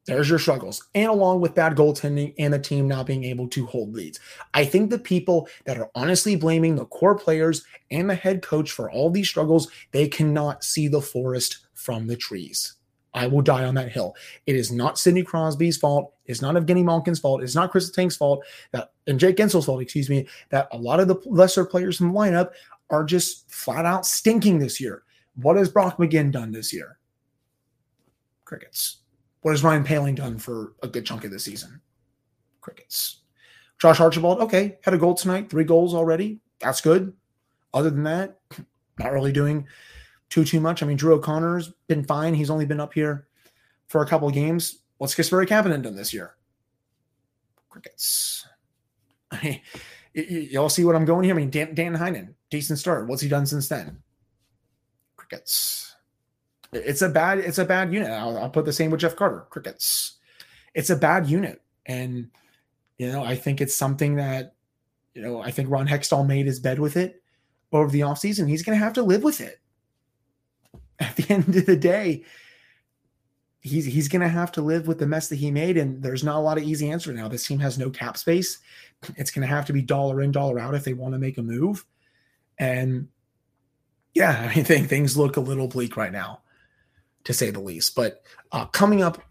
there's 0.05 0.29
your 0.29 0.39
struggles. 0.39 0.85
And 0.95 1.07
along 1.07 1.41
with 1.41 1.55
bad 1.55 1.75
goaltending 1.75 2.33
and 2.37 2.53
the 2.53 2.59
team 2.59 2.87
not 2.87 3.05
being 3.05 3.23
able 3.23 3.47
to 3.49 3.65
hold 3.65 3.93
leads. 3.93 4.19
I 4.53 4.65
think 4.65 4.89
the 4.89 4.99
people 4.99 5.47
that 5.65 5.77
are 5.77 5.89
honestly 5.95 6.35
blaming 6.35 6.75
the 6.75 6.85
core 6.85 7.15
players 7.15 7.63
and 7.89 8.09
the 8.09 8.15
head 8.15 8.41
coach 8.41 8.71
for 8.71 8.91
all 8.91 9.09
these 9.09 9.29
struggles, 9.29 9.69
they 9.91 10.07
cannot 10.07 10.63
see 10.63 10.87
the 10.87 11.01
forest 11.01 11.65
from 11.73 12.07
the 12.07 12.17
trees. 12.17 12.73
I 13.13 13.27
will 13.27 13.41
die 13.41 13.63
on 13.63 13.75
that 13.75 13.91
hill. 13.91 14.15
It 14.47 14.55
is 14.55 14.71
not 14.71 14.97
Sidney 14.97 15.23
Crosby's 15.23 15.77
fault. 15.77 16.13
It's 16.25 16.41
not 16.41 16.55
Evgeny 16.55 16.83
Malkin's 16.83 17.19
fault. 17.19 17.43
It's 17.43 17.55
not 17.55 17.71
Kris 17.71 17.91
Letang's 17.91 18.15
fault 18.15 18.43
that 18.71 18.91
and 19.05 19.19
Jake 19.19 19.37
Guentzel's 19.37 19.65
fault, 19.65 19.81
excuse 19.81 20.09
me, 20.09 20.27
that 20.49 20.67
a 20.71 20.77
lot 20.77 20.99
of 20.99 21.07
the 21.07 21.17
lesser 21.25 21.65
players 21.65 22.01
in 22.01 22.07
the 22.07 22.13
lineup 22.13 22.51
are 22.89 23.03
just 23.03 23.49
flat 23.51 23.85
out 23.85 24.05
stinking 24.05 24.59
this 24.59 24.81
year. 24.81 25.03
What 25.35 25.57
has 25.57 25.69
Brock 25.69 25.97
McGinn 25.97 26.31
done 26.31 26.51
this 26.51 26.73
year? 26.73 26.97
Crickets. 28.45 29.02
What 29.43 29.51
has 29.51 29.63
Ryan 29.63 29.83
Poehling 29.83 30.15
done 30.15 30.37
for 30.39 30.73
a 30.81 30.87
good 30.87 31.05
chunk 31.05 31.25
of 31.25 31.31
the 31.31 31.39
season? 31.39 31.81
Crickets. 32.61 33.19
Josh 33.77 33.99
Archibald, 33.99 34.39
okay, 34.39 34.77
had 34.83 34.93
a 34.93 34.97
goal 34.97 35.13
tonight, 35.13 35.49
three 35.49 35.65
goals 35.65 35.93
already. 35.93 36.39
That's 36.61 36.79
good. 36.79 37.13
Other 37.73 37.89
than 37.89 38.03
that, 38.03 38.39
not 38.99 39.11
really 39.11 39.33
doing 39.33 39.67
too 40.29 40.45
too 40.45 40.61
much. 40.61 40.81
I 40.81 40.85
mean, 40.85 40.95
Drew 40.95 41.13
O'Connor's 41.13 41.73
been 41.87 42.05
fine. 42.05 42.33
He's 42.33 42.49
only 42.49 42.65
been 42.65 42.79
up 42.79 42.93
here 42.93 43.27
for 43.87 44.01
a 44.01 44.07
couple 44.07 44.29
games. 44.31 44.79
What's 44.97 45.13
Kasperi 45.13 45.45
Kapanen 45.45 45.83
done 45.83 45.95
this 45.97 46.13
year? 46.13 46.35
Crickets. 47.69 48.47
I 49.31 49.43
mean, 49.43 49.61
y- 50.15 50.47
y'all 50.51 50.69
see 50.69 50.85
what 50.85 50.95
I'm 50.95 51.05
going 51.05 51.25
here? 51.25 51.33
I 51.33 51.37
mean, 51.37 51.49
Dan, 51.49 51.75
Dan 51.75 51.97
Heinen, 51.97 52.33
decent 52.49 52.79
start. 52.79 53.07
What's 53.07 53.21
he 53.21 53.27
done 53.27 53.45
since 53.45 53.67
then? 53.67 54.01
Crickets. 55.17 55.92
It's 56.75 57.01
a 57.01 57.09
bad. 57.09 57.39
It's 57.39 57.57
a 57.57 57.65
bad 57.65 57.93
unit. 57.93 58.09
I'll, 58.09 58.37
I'll 58.37 58.49
put 58.49 58.65
the 58.65 58.73
same 58.73 58.91
with 58.91 59.01
Jeff 59.01 59.15
Carter. 59.15 59.45
Crickets. 59.49 60.17
It's 60.73 60.89
a 60.89 60.95
bad 60.95 61.27
unit, 61.27 61.61
and 61.85 62.29
you 62.97 63.11
know, 63.11 63.23
I 63.23 63.35
think 63.35 63.61
it's 63.61 63.75
something 63.75 64.15
that 64.15 64.55
you 65.13 65.21
know. 65.21 65.41
I 65.41 65.51
think 65.51 65.69
Ron 65.69 65.87
Hextall 65.87 66.27
made 66.27 66.45
his 66.45 66.59
bed 66.59 66.79
with 66.79 66.97
it 66.97 67.21
over 67.71 67.91
the 67.91 68.01
offseason. 68.01 68.49
He's 68.49 68.63
going 68.63 68.77
to 68.77 68.83
have 68.83 68.93
to 68.93 69.03
live 69.03 69.23
with 69.23 69.41
it 69.41 69.59
at 70.99 71.15
the 71.15 71.33
end 71.33 71.55
of 71.55 71.65
the 71.65 71.75
day, 71.75 72.23
he's 73.61 73.85
he's 73.85 74.07
going 74.07 74.21
to 74.21 74.27
have 74.27 74.51
to 74.53 74.61
live 74.61 74.87
with 74.87 74.99
the 74.99 75.07
mess 75.07 75.29
that 75.29 75.37
he 75.37 75.51
made, 75.51 75.77
and 75.77 76.01
there's 76.01 76.23
not 76.23 76.37
a 76.37 76.39
lot 76.39 76.57
of 76.57 76.63
easy 76.63 76.89
answer 76.89 77.13
now. 77.13 77.27
This 77.27 77.47
team 77.47 77.59
has 77.59 77.77
no 77.77 77.89
cap 77.89 78.17
space. 78.17 78.59
It's 79.15 79.31
going 79.31 79.47
to 79.47 79.53
have 79.53 79.65
to 79.65 79.73
be 79.73 79.81
dollar 79.81 80.21
in, 80.21 80.31
dollar 80.31 80.59
out 80.59 80.75
if 80.75 80.83
they 80.83 80.93
want 80.93 81.13
to 81.13 81.19
make 81.19 81.37
a 81.37 81.41
move. 81.41 81.85
And 82.57 83.07
yeah, 84.13 84.51
I 84.51 84.55
mean, 84.55 84.65
things 84.87 85.17
look 85.17 85.37
a 85.37 85.41
little 85.41 85.67
bleak 85.67 85.97
right 85.97 86.11
now, 86.11 86.41
to 87.23 87.33
say 87.33 87.49
the 87.49 87.59
least. 87.59 87.95
But 87.95 88.21
uh, 88.51 88.65
coming 88.67 89.01
up 89.01 89.21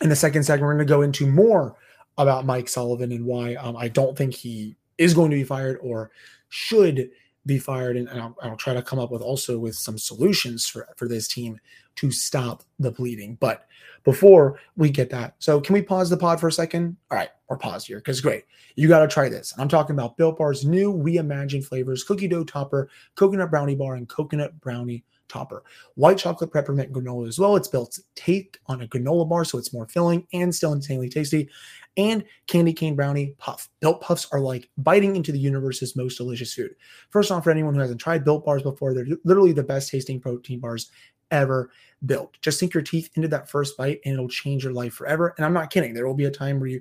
In 0.00 0.08
the 0.08 0.16
second 0.16 0.44
segment, 0.44 0.66
we're 0.66 0.74
going 0.74 0.86
to 0.86 0.94
go 0.94 1.02
into 1.02 1.26
more 1.26 1.76
about 2.18 2.46
Mike 2.46 2.68
Sullivan 2.68 3.12
and 3.12 3.24
why 3.24 3.54
um, 3.56 3.76
I 3.76 3.88
don't 3.88 4.16
think 4.16 4.34
he 4.34 4.76
is 4.96 5.14
going 5.14 5.30
to 5.30 5.36
be 5.36 5.44
fired 5.44 5.78
or 5.80 6.10
should 6.48 7.10
be 7.46 7.58
fired. 7.58 7.96
And, 7.96 8.08
I'll, 8.10 8.36
I'll, 8.42 8.56
try 8.56 8.74
to 8.74 8.82
come 8.82 8.98
up 8.98 9.10
with 9.10 9.22
also 9.22 9.58
with 9.58 9.74
some 9.74 9.98
solutions 9.98 10.66
for, 10.66 10.88
for 10.96 11.08
this 11.08 11.28
team 11.28 11.58
to 11.96 12.10
stop 12.10 12.62
the 12.78 12.90
bleeding. 12.90 13.36
But 13.40 13.66
before 14.04 14.58
we 14.76 14.90
get 14.90 15.10
that, 15.10 15.34
so 15.38 15.60
can 15.60 15.74
we 15.74 15.82
pause 15.82 16.10
the 16.10 16.16
pod 16.16 16.40
for 16.40 16.48
a 16.48 16.52
second? 16.52 16.96
All 17.10 17.18
right, 17.18 17.30
or 17.48 17.56
pause 17.56 17.86
here 17.86 17.98
because 17.98 18.20
great. 18.20 18.44
You 18.76 18.88
got 18.88 19.00
to 19.00 19.08
try 19.08 19.28
this. 19.28 19.52
I'm 19.58 19.68
talking 19.68 19.94
about 19.94 20.16
Built 20.16 20.38
Bar's 20.38 20.64
new 20.64 20.94
reimagined 20.94 21.64
flavors 21.64 22.04
cookie 22.04 22.28
dough 22.28 22.44
topper, 22.44 22.88
coconut 23.16 23.50
brownie 23.50 23.74
bar, 23.74 23.94
and 23.94 24.08
coconut 24.08 24.60
brownie 24.60 25.04
topper. 25.28 25.62
White 25.94 26.18
chocolate 26.18 26.52
peppermint 26.52 26.92
granola 26.92 27.28
as 27.28 27.38
well. 27.38 27.56
It's 27.56 27.68
built 27.68 27.98
take 28.14 28.58
on 28.66 28.82
a 28.82 28.86
granola 28.88 29.28
bar, 29.28 29.44
so 29.44 29.58
it's 29.58 29.72
more 29.72 29.86
filling 29.88 30.26
and 30.32 30.54
still 30.54 30.72
insanely 30.72 31.08
tasty. 31.08 31.48
And 31.96 32.24
candy 32.46 32.72
cane 32.72 32.94
brownie 32.94 33.34
puff. 33.38 33.68
Built 33.80 34.00
puffs 34.00 34.28
are 34.32 34.40
like 34.40 34.68
biting 34.78 35.16
into 35.16 35.32
the 35.32 35.38
universe's 35.38 35.96
most 35.96 36.16
delicious 36.16 36.54
food. 36.54 36.74
First 37.10 37.30
off, 37.30 37.44
for 37.44 37.50
anyone 37.50 37.74
who 37.74 37.80
hasn't 37.80 38.00
tried 38.00 38.24
built 38.24 38.44
bars 38.44 38.62
before, 38.62 38.94
they're 38.94 39.06
literally 39.24 39.52
the 39.52 39.64
best 39.64 39.90
tasting 39.90 40.20
protein 40.20 40.60
bars 40.60 40.90
ever 41.30 41.70
built. 42.06 42.36
Just 42.40 42.58
sink 42.58 42.74
your 42.74 42.82
teeth 42.82 43.10
into 43.14 43.28
that 43.28 43.50
first 43.50 43.76
bite 43.76 44.00
and 44.04 44.14
it'll 44.14 44.28
change 44.28 44.64
your 44.64 44.72
life 44.72 44.94
forever. 44.94 45.34
And 45.36 45.44
I'm 45.44 45.52
not 45.52 45.70
kidding. 45.70 45.92
There 45.92 46.06
will 46.06 46.14
be 46.14 46.26
a 46.26 46.30
time 46.30 46.60
where 46.60 46.68
you 46.68 46.80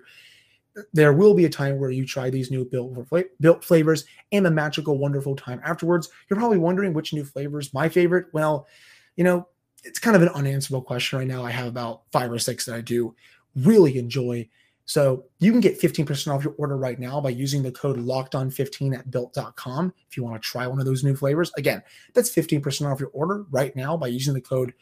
there 0.93 1.13
will 1.13 1.33
be 1.33 1.45
a 1.45 1.49
time 1.49 1.79
where 1.79 1.91
you 1.91 2.05
try 2.05 2.29
these 2.29 2.51
new 2.51 2.65
built, 2.65 2.95
built 3.39 3.63
flavors 3.63 4.05
and 4.31 4.47
a 4.47 4.51
magical, 4.51 4.97
wonderful 4.97 5.35
time 5.35 5.61
afterwards. 5.63 6.09
You're 6.29 6.39
probably 6.39 6.57
wondering 6.57 6.93
which 6.93 7.13
new 7.13 7.23
flavors 7.23 7.73
my 7.73 7.89
favorite. 7.89 8.27
Well, 8.33 8.67
you 9.15 9.23
know, 9.23 9.47
it's 9.83 9.99
kind 9.99 10.15
of 10.15 10.21
an 10.21 10.29
unanswerable 10.29 10.85
question 10.85 11.19
right 11.19 11.27
now. 11.27 11.43
I 11.43 11.51
have 11.51 11.67
about 11.67 12.03
five 12.11 12.31
or 12.31 12.39
six 12.39 12.65
that 12.65 12.75
I 12.75 12.81
do 12.81 13.15
really 13.55 13.97
enjoy. 13.97 14.47
So 14.85 15.25
you 15.39 15.51
can 15.51 15.59
get 15.59 15.79
15% 15.79 16.33
off 16.33 16.43
your 16.43 16.55
order 16.57 16.77
right 16.77 16.97
now 16.97 17.19
by 17.19 17.29
using 17.29 17.61
the 17.61 17.71
code 17.71 17.97
locked 17.97 18.35
on 18.35 18.49
15 18.49 18.93
at 18.93 19.11
built.com 19.11 19.93
if 20.09 20.15
you 20.15 20.23
want 20.23 20.41
to 20.41 20.47
try 20.47 20.65
one 20.65 20.79
of 20.79 20.85
those 20.85 21.03
new 21.03 21.15
flavors. 21.15 21.51
Again, 21.57 21.83
that's 22.13 22.33
15% 22.33 22.89
off 22.89 22.99
your 22.99 23.09
order 23.09 23.45
right 23.51 23.75
now 23.75 23.97
by 23.97 24.07
using 24.07 24.33
the 24.33 24.41
code 24.41 24.73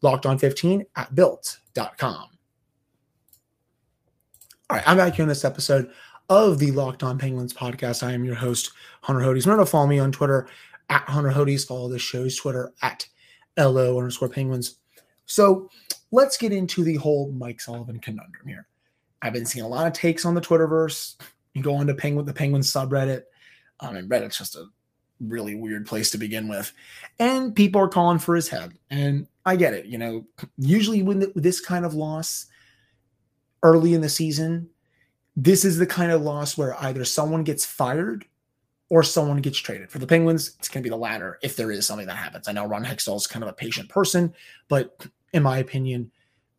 locked 0.00 0.26
on 0.26 0.38
15 0.38 0.84
at 0.94 1.14
built.com. 1.14 2.37
All 4.70 4.76
right, 4.76 4.86
I'm 4.86 4.98
back 4.98 5.14
here 5.14 5.22
in 5.22 5.30
this 5.30 5.46
episode 5.46 5.90
of 6.28 6.58
the 6.58 6.72
Locked 6.72 7.02
On 7.02 7.18
Penguins 7.18 7.54
podcast. 7.54 8.06
I 8.06 8.12
am 8.12 8.22
your 8.22 8.34
host, 8.34 8.72
Hunter 9.00 9.22
Hodes. 9.22 9.46
Remember 9.46 9.64
to 9.64 9.70
follow 9.70 9.86
me 9.86 9.98
on 9.98 10.12
Twitter 10.12 10.46
at 10.90 11.04
Hunter 11.04 11.30
Hodes. 11.30 11.66
Follow 11.66 11.88
the 11.88 11.98
show's 11.98 12.36
Twitter 12.36 12.74
at 12.82 13.06
LO 13.56 13.96
underscore 13.96 14.28
Penguins. 14.28 14.76
So 15.24 15.70
let's 16.10 16.36
get 16.36 16.52
into 16.52 16.84
the 16.84 16.96
whole 16.96 17.32
Mike 17.32 17.62
Sullivan 17.62 17.98
conundrum 17.98 18.46
here. 18.46 18.66
I've 19.22 19.32
been 19.32 19.46
seeing 19.46 19.64
a 19.64 19.68
lot 19.68 19.86
of 19.86 19.94
takes 19.94 20.26
on 20.26 20.34
the 20.34 20.40
Twitterverse. 20.42 21.14
You 21.54 21.62
go 21.62 21.74
onto 21.74 21.94
Penguin, 21.94 22.26
the 22.26 22.34
Penguin 22.34 22.60
subreddit. 22.60 23.22
Um, 23.80 23.88
I 23.88 23.92
mean, 23.92 24.10
Reddit's 24.10 24.36
just 24.36 24.54
a 24.54 24.66
really 25.18 25.54
weird 25.54 25.86
place 25.86 26.10
to 26.10 26.18
begin 26.18 26.46
with. 26.46 26.74
And 27.18 27.56
people 27.56 27.80
are 27.80 27.88
calling 27.88 28.18
for 28.18 28.36
his 28.36 28.50
head. 28.50 28.74
And 28.90 29.28
I 29.46 29.56
get 29.56 29.72
it. 29.72 29.86
You 29.86 29.96
know, 29.96 30.26
usually 30.58 31.02
when 31.02 31.32
this 31.34 31.58
kind 31.58 31.86
of 31.86 31.94
loss– 31.94 32.48
early 33.62 33.94
in 33.94 34.00
the 34.00 34.08
season, 34.08 34.68
this 35.36 35.64
is 35.64 35.78
the 35.78 35.86
kind 35.86 36.10
of 36.10 36.22
loss 36.22 36.58
where 36.58 36.80
either 36.82 37.04
someone 37.04 37.44
gets 37.44 37.64
fired 37.64 38.24
or 38.90 39.02
someone 39.02 39.38
gets 39.38 39.58
traded. 39.58 39.90
For 39.90 39.98
the 39.98 40.06
Penguins, 40.06 40.56
it's 40.58 40.68
going 40.68 40.82
to 40.82 40.86
be 40.86 40.90
the 40.90 40.96
latter 40.96 41.38
if 41.42 41.56
there 41.56 41.70
is 41.70 41.86
something 41.86 42.06
that 42.06 42.16
happens. 42.16 42.48
I 42.48 42.52
know 42.52 42.66
Ron 42.66 42.84
Hextall 42.84 43.16
is 43.16 43.26
kind 43.26 43.42
of 43.42 43.48
a 43.48 43.54
patient 43.54 43.88
person, 43.88 44.34
but 44.68 45.06
in 45.32 45.42
my 45.42 45.58
opinion, 45.58 46.10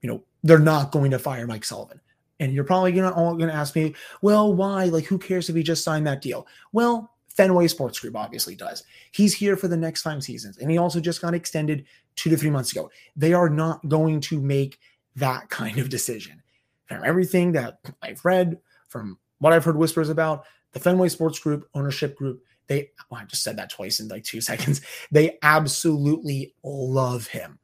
you 0.01 0.09
know, 0.09 0.23
they're 0.43 0.59
not 0.59 0.91
going 0.91 1.11
to 1.11 1.19
fire 1.19 1.47
Mike 1.47 1.65
Sullivan. 1.65 1.99
And 2.39 2.53
you're 2.53 2.63
probably 2.63 2.93
gonna 2.93 3.11
all 3.11 3.35
gonna 3.35 3.51
ask 3.51 3.75
me, 3.75 3.93
well, 4.21 4.53
why? 4.53 4.85
Like, 4.85 5.03
who 5.03 5.17
cares 5.17 5.49
if 5.49 5.57
he 5.57 5.63
just 5.63 5.83
signed 5.83 6.07
that 6.07 6.21
deal? 6.21 6.47
Well, 6.71 7.11
Fenway 7.35 7.67
Sports 7.67 7.99
Group 7.99 8.15
obviously 8.15 8.55
does. 8.55 8.85
He's 9.11 9.33
here 9.33 9.57
for 9.57 9.67
the 9.67 9.75
next 9.75 10.03
five 10.03 10.23
seasons, 10.23 10.57
and 10.57 10.71
he 10.71 10.77
also 10.77 11.01
just 11.01 11.21
got 11.21 11.33
extended 11.33 11.85
two 12.15 12.29
to 12.29 12.37
three 12.37 12.49
months 12.49 12.71
ago. 12.71 12.89
They 13.17 13.33
are 13.33 13.49
not 13.49 13.85
going 13.89 14.21
to 14.21 14.39
make 14.39 14.79
that 15.17 15.49
kind 15.49 15.79
of 15.79 15.89
decision 15.89 16.41
from 16.89 17.05
everything 17.05 17.51
that 17.53 17.79
I've 18.01 18.23
read, 18.25 18.57
from 18.87 19.17
what 19.37 19.53
I've 19.53 19.63
heard 19.63 19.77
whispers 19.77 20.09
about, 20.09 20.45
the 20.71 20.79
Fenway 20.79 21.09
Sports 21.09 21.39
Group 21.39 21.69
ownership 21.73 22.17
group, 22.17 22.43
they, 22.67 22.91
well, 23.09 23.21
I 23.21 23.25
just 23.25 23.43
said 23.43 23.57
that 23.57 23.69
twice 23.69 23.99
in 23.99 24.07
like 24.07 24.23
two 24.23 24.41
seconds. 24.41 24.81
They 25.11 25.37
absolutely 25.41 26.55
love 26.63 27.27
him. 27.27 27.59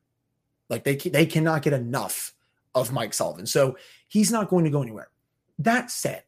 Like 0.70 0.84
they, 0.84 0.96
they 0.96 1.26
cannot 1.26 1.64
get 1.64 1.74
enough 1.74 2.34
of 2.74 2.92
Mike 2.92 3.14
Sullivan. 3.14 3.46
So 3.46 3.78
he's 4.08 4.32
not 4.32 4.50
going 4.50 4.66
to 4.66 4.72
go 4.72 4.82
anywhere. 4.82 5.10
That 5.60 5.90
said, 5.90 6.24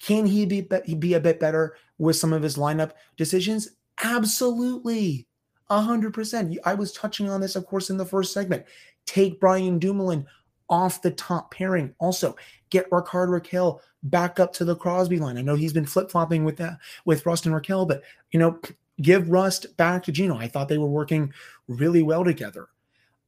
can 0.00 0.26
he 0.26 0.46
be, 0.46 0.62
be 0.98 1.14
a 1.14 1.20
bit 1.20 1.38
better 1.38 1.76
with 1.98 2.16
some 2.16 2.32
of 2.32 2.42
his 2.42 2.56
lineup 2.56 2.92
decisions? 3.16 3.68
Absolutely. 4.02 5.26
100%. 5.70 6.56
I 6.64 6.74
was 6.74 6.92
touching 6.92 7.30
on 7.30 7.40
this, 7.40 7.56
of 7.56 7.66
course, 7.66 7.88
in 7.88 7.96
the 7.96 8.04
first 8.04 8.32
segment. 8.32 8.64
Take 9.06 9.40
Brian 9.40 9.78
Dumoulin 9.78 10.26
off 10.72 11.02
the 11.02 11.10
top 11.10 11.52
pairing. 11.52 11.94
Also, 12.00 12.34
get 12.70 12.90
Rickard 12.90 13.28
Rakell 13.28 13.80
back 14.04 14.40
up 14.40 14.54
to 14.54 14.64
the 14.64 14.74
Crosby 14.74 15.18
line. 15.18 15.36
I 15.36 15.42
know 15.42 15.54
he's 15.54 15.74
been 15.74 15.86
flip 15.86 16.10
flopping 16.10 16.44
with 16.44 16.56
that 16.56 16.78
with 17.04 17.26
Rust 17.26 17.44
and 17.44 17.54
Rakell, 17.54 17.86
but 17.86 18.02
you 18.32 18.40
know, 18.40 18.58
give 19.00 19.28
Rust 19.28 19.76
back 19.76 20.02
to 20.04 20.12
Gino. 20.12 20.36
I 20.36 20.48
thought 20.48 20.68
they 20.68 20.78
were 20.78 20.86
working 20.86 21.32
really 21.68 22.02
well 22.02 22.24
together. 22.24 22.68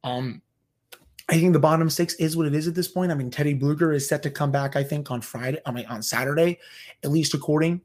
Um, 0.03 0.41
I 1.29 1.39
think 1.39 1.53
the 1.53 1.59
bottom 1.59 1.89
six 1.89 2.15
is 2.15 2.35
what 2.35 2.47
it 2.47 2.55
is 2.55 2.67
at 2.67 2.73
this 2.73 2.87
point. 2.87 3.11
I 3.11 3.15
mean, 3.15 3.29
Teddy 3.29 3.57
Blueger 3.57 3.95
is 3.95 4.07
set 4.07 4.23
to 4.23 4.31
come 4.31 4.51
back, 4.51 4.75
I 4.75 4.83
think, 4.83 5.11
on 5.11 5.21
Friday, 5.21 5.59
I 5.67 5.71
mean, 5.71 5.85
on 5.85 6.01
Saturday, 6.01 6.59
at 7.03 7.11
least 7.11 7.35
according 7.35 7.81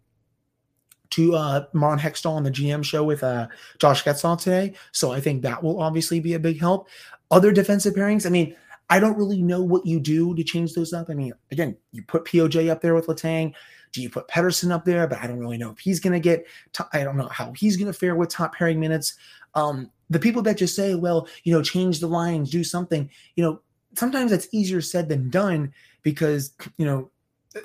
to 1.10 1.34
uh 1.34 1.66
Ron 1.74 1.98
Hextall 1.98 2.32
on 2.32 2.44
the 2.44 2.50
GM 2.50 2.82
show 2.82 3.04
with 3.04 3.22
uh 3.22 3.48
Josh 3.78 4.04
Getzoff 4.04 4.40
today. 4.40 4.74
So 4.92 5.12
I 5.12 5.20
think 5.20 5.42
that 5.42 5.62
will 5.62 5.82
obviously 5.82 6.18
be 6.20 6.34
a 6.34 6.38
big 6.38 6.58
help. 6.58 6.88
Other 7.30 7.52
defensive 7.52 7.94
pairings, 7.94 8.26
I 8.26 8.30
mean, 8.30 8.56
I 8.90 8.98
don't 8.98 9.16
really 9.16 9.40
know 9.40 9.62
what 9.62 9.86
you 9.86 10.00
do 10.00 10.34
to 10.34 10.42
change 10.42 10.74
those 10.74 10.92
up. 10.92 11.08
I 11.08 11.14
mean, 11.14 11.32
again, 11.52 11.76
you 11.92 12.02
put 12.02 12.24
POJ 12.24 12.68
up 12.68 12.82
there 12.82 12.94
with 12.94 13.06
Letang. 13.06 13.54
Do 13.92 14.02
you 14.02 14.10
put 14.10 14.28
Pettersson 14.28 14.72
up 14.72 14.84
there? 14.84 15.06
But 15.06 15.20
I 15.20 15.28
don't 15.28 15.38
really 15.38 15.58
know 15.58 15.70
if 15.70 15.78
he's 15.78 16.00
going 16.00 16.12
to 16.12 16.20
get. 16.20 16.44
I 16.92 17.04
don't 17.04 17.16
know 17.16 17.28
how 17.28 17.52
he's 17.56 17.76
going 17.76 17.86
to 17.90 17.98
fare 17.98 18.16
with 18.16 18.28
top 18.28 18.54
pairing 18.54 18.80
minutes. 18.80 19.14
Um, 19.54 19.90
the 20.10 20.18
people 20.18 20.42
that 20.42 20.56
just 20.56 20.76
say, 20.76 20.94
"Well, 20.96 21.28
you 21.44 21.52
know, 21.52 21.62
change 21.62 22.00
the 22.00 22.08
lines, 22.08 22.50
do 22.50 22.64
something," 22.64 23.08
you 23.36 23.44
know, 23.44 23.60
sometimes 23.94 24.32
that's 24.32 24.48
easier 24.52 24.80
said 24.80 25.08
than 25.08 25.30
done 25.30 25.72
because 26.02 26.52
you 26.76 26.84
know, 26.84 27.10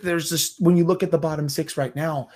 there's 0.03 0.29
just 0.29 0.61
when 0.61 0.77
you 0.77 0.85
look 0.85 1.03
at 1.03 1.11
the 1.11 1.17
bottom 1.17 1.49
six 1.49 1.75
right 1.75 1.95
now, 1.95 2.29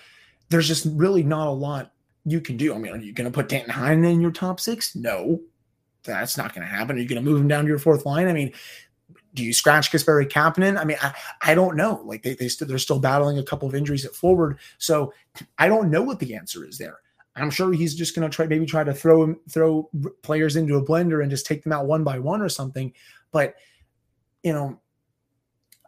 there's 0.50 0.68
just 0.68 0.88
really 0.94 1.24
not 1.24 1.48
a 1.48 1.52
lot 1.52 1.92
you 2.26 2.42
can 2.42 2.58
do. 2.58 2.74
I 2.74 2.78
mean, 2.78 2.94
are 2.94 2.98
you 2.98 3.14
going 3.14 3.32
to 3.32 3.34
put 3.34 3.50
Danton 3.50 3.74
Heinen 3.74 4.12
in 4.12 4.22
your 4.22 4.32
top 4.32 4.60
six? 4.60 4.96
No, 4.96 5.42
that's 6.04 6.38
not 6.38 6.54
going 6.54 6.68
to 6.68 6.74
happen. 6.74 6.96
Are 6.96 7.00
you 7.00 7.08
going 7.08 7.24
to 7.24 7.30
move 7.30 7.42
him 7.42 7.48
down 7.48 7.64
to 7.64 7.70
your 7.70 7.80
fourth 7.80 8.06
line? 8.06 8.28
I 8.28 8.34
mean, 8.34 8.54
do 9.34 9.44
you 9.44 9.54
scratch 9.54 9.92
Kasperi 9.92 10.30
Kapanen? 10.30 10.80
I 10.80 10.84
mean, 10.84 10.98
I, 11.02 11.14
I 11.42 11.56
don't 11.56 11.76
know. 11.76 12.02
Like 12.04 12.24
they, 12.24 12.34
they 12.34 12.48
st- 12.48 12.68
they're 12.68 12.78
still 12.78 13.00
battling 13.00 13.38
a 13.38 13.44
couple 13.44 13.68
of 13.68 13.76
injuries 13.76 14.06
at 14.06 14.16
forward. 14.16 14.60
So 14.78 15.14
I 15.58 15.68
don't 15.68 15.92
know 15.92 16.02
what 16.02 16.20
the 16.20 16.36
answer 16.36 16.68
is 16.68 16.78
there. 16.78 16.98
I'm 17.36 17.52
sure 17.52 17.72
he's 17.72 17.96
just 17.96 18.16
going 18.16 18.30
to 18.30 18.36
try, 18.36 18.48
maybe 18.48 18.66
try 18.66 18.84
to 18.84 18.94
throw 18.94 19.24
him, 19.24 19.40
throw 19.50 19.90
players 20.24 20.56
into 20.56 20.76
a 20.76 20.86
blender 20.86 21.22
and 21.22 21.30
just 21.30 21.46
take 21.46 21.64
them 21.64 21.72
out 21.72 21.86
one 21.86 22.04
by 22.04 22.20
one 22.20 22.42
or 22.42 22.50
something. 22.50 22.92
But, 23.32 23.56
you 24.44 24.52
know, 24.52 24.80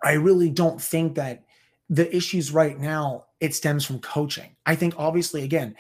I 0.03 0.13
really 0.13 0.50
don't 0.50 0.82
think 0.82 1.15
that 1.15 1.44
the 1.89 2.15
issues 2.15 2.51
right 2.51 2.80
now, 2.80 3.25
it 3.39 3.53
stems 3.56 3.86
from 3.86 4.00
coaching. 4.00 4.56
I 4.65 4.75
think 4.75 4.94
obviously, 4.98 5.44
again, 5.44 5.75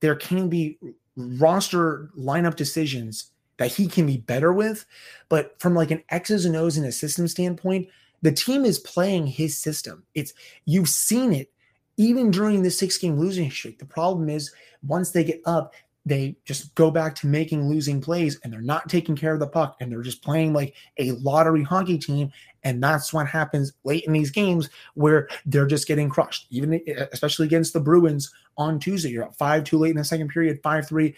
there 0.00 0.16
can 0.16 0.48
be 0.48 0.78
roster 1.16 2.10
lineup 2.18 2.56
decisions 2.56 3.30
that 3.58 3.72
he 3.72 3.86
can 3.86 4.06
be 4.06 4.16
better 4.16 4.52
with. 4.52 4.86
But 5.28 5.58
from 5.60 5.74
like 5.74 5.90
an 5.90 6.02
X's 6.10 6.44
and 6.44 6.56
O's 6.56 6.76
and 6.76 6.86
a 6.86 6.92
system 6.92 7.28
standpoint, 7.28 7.88
the 8.22 8.32
team 8.32 8.64
is 8.64 8.78
playing 8.78 9.26
his 9.26 9.58
system. 9.58 10.04
It's 10.14 10.32
you've 10.64 10.88
seen 10.88 11.32
it 11.32 11.50
even 11.96 12.30
during 12.30 12.62
the 12.62 12.70
six 12.70 12.98
game 12.98 13.18
losing 13.18 13.50
streak. 13.50 13.78
The 13.78 13.84
problem 13.84 14.28
is 14.28 14.52
once 14.82 15.10
they 15.10 15.24
get 15.24 15.40
up, 15.44 15.74
they 16.06 16.36
just 16.44 16.74
go 16.74 16.90
back 16.90 17.14
to 17.14 17.26
making 17.26 17.68
losing 17.68 18.00
plays 18.00 18.38
and 18.44 18.52
they're 18.52 18.60
not 18.60 18.88
taking 18.88 19.16
care 19.16 19.32
of 19.32 19.40
the 19.40 19.46
puck 19.46 19.76
and 19.80 19.90
they're 19.90 20.02
just 20.02 20.22
playing 20.22 20.52
like 20.52 20.74
a 20.98 21.12
lottery 21.12 21.62
hockey 21.62 21.96
team. 21.96 22.30
And 22.62 22.82
that's 22.82 23.12
what 23.12 23.26
happens 23.26 23.72
late 23.84 24.04
in 24.04 24.12
these 24.12 24.30
games 24.30 24.70
where 24.94 25.28
they're 25.46 25.66
just 25.66 25.86
getting 25.86 26.08
crushed 26.08 26.46
even 26.50 26.80
especially 27.12 27.46
against 27.46 27.72
the 27.72 27.80
bruins 27.80 28.32
on 28.56 28.78
tuesday. 28.78 29.10
You're 29.10 29.24
up 29.24 29.36
5 29.36 29.64
too 29.64 29.78
late 29.78 29.90
in 29.90 29.96
the 29.96 30.04
second 30.04 30.28
period 30.28 30.62
5-3 30.62 31.14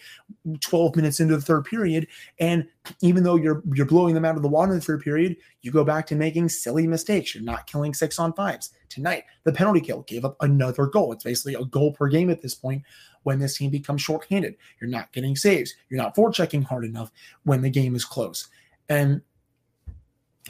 12 0.59 0.95
minutes 0.95 1.19
into 1.19 1.35
the 1.35 1.41
third 1.41 1.65
period. 1.65 2.07
And 2.39 2.67
even 3.01 3.23
though 3.23 3.35
you're 3.35 3.63
you're 3.73 3.85
blowing 3.85 4.13
them 4.13 4.25
out 4.25 4.37
of 4.37 4.41
the 4.41 4.47
water 4.47 4.71
in 4.71 4.79
the 4.79 4.85
third 4.85 5.01
period 5.01 5.35
you 5.61 5.71
go 5.71 5.83
back 5.83 6.07
to 6.07 6.15
making 6.15 6.47
silly 6.49 6.87
mistakes. 6.87 7.35
You're 7.35 7.43
not 7.43 7.67
killing 7.67 7.93
six 7.93 8.19
on 8.19 8.33
fives. 8.33 8.71
Tonight 8.89 9.23
the 9.43 9.51
penalty 9.51 9.81
kill 9.81 10.03
gave 10.03 10.23
up 10.23 10.37
another 10.41 10.85
goal. 10.85 11.11
It's 11.11 11.25
basically 11.25 11.55
a 11.55 11.65
goal 11.65 11.91
per 11.91 12.07
game 12.07 12.29
at 12.29 12.41
this 12.41 12.55
point 12.55 12.83
when 13.27 13.39
this 13.39 13.57
team 13.57 13.69
becomes 13.69 14.01
shorthanded. 14.01 14.55
You're 14.79 14.89
not 14.89 15.11
getting 15.11 15.35
saves. 15.35 15.75
You're 15.89 16.01
not 16.01 16.15
forechecking 16.15 16.63
hard 16.63 16.85
enough 16.85 17.11
when 17.43 17.61
the 17.61 17.69
game 17.69 17.93
is 17.93 18.05
close. 18.05 18.47
And 18.87 19.21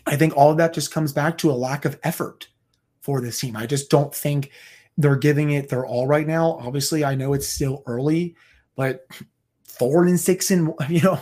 I 0.06 0.16
think 0.16 0.38
all 0.38 0.52
of 0.52 0.58
that 0.58 0.76
just 0.76 0.94
comes 0.94 1.12
back 1.12 1.40
to 1.40 1.50
a 1.50 1.54
lack 1.54 1.86
of 1.86 2.00
effort 2.04 2.50
for 3.02 3.20
this 3.20 3.40
team. 3.40 3.58
I 3.58 3.66
just 3.66 3.90
don't 3.90 4.14
think 4.14 4.52
they're 4.96 5.16
giving 5.16 5.50
it 5.50 5.70
their 5.70 5.88
all 5.88 6.06
right 6.06 6.28
now. 6.28 6.60
Obviously, 6.62 7.04
I 7.04 7.16
know 7.16 7.34
it's 7.34 7.48
still 7.48 7.82
early, 7.88 8.36
but 8.76 9.08
four 9.64 10.06
and 10.06 10.20
six 10.20 10.52
and 10.52 10.72
you 10.88 11.02
know, 11.02 11.20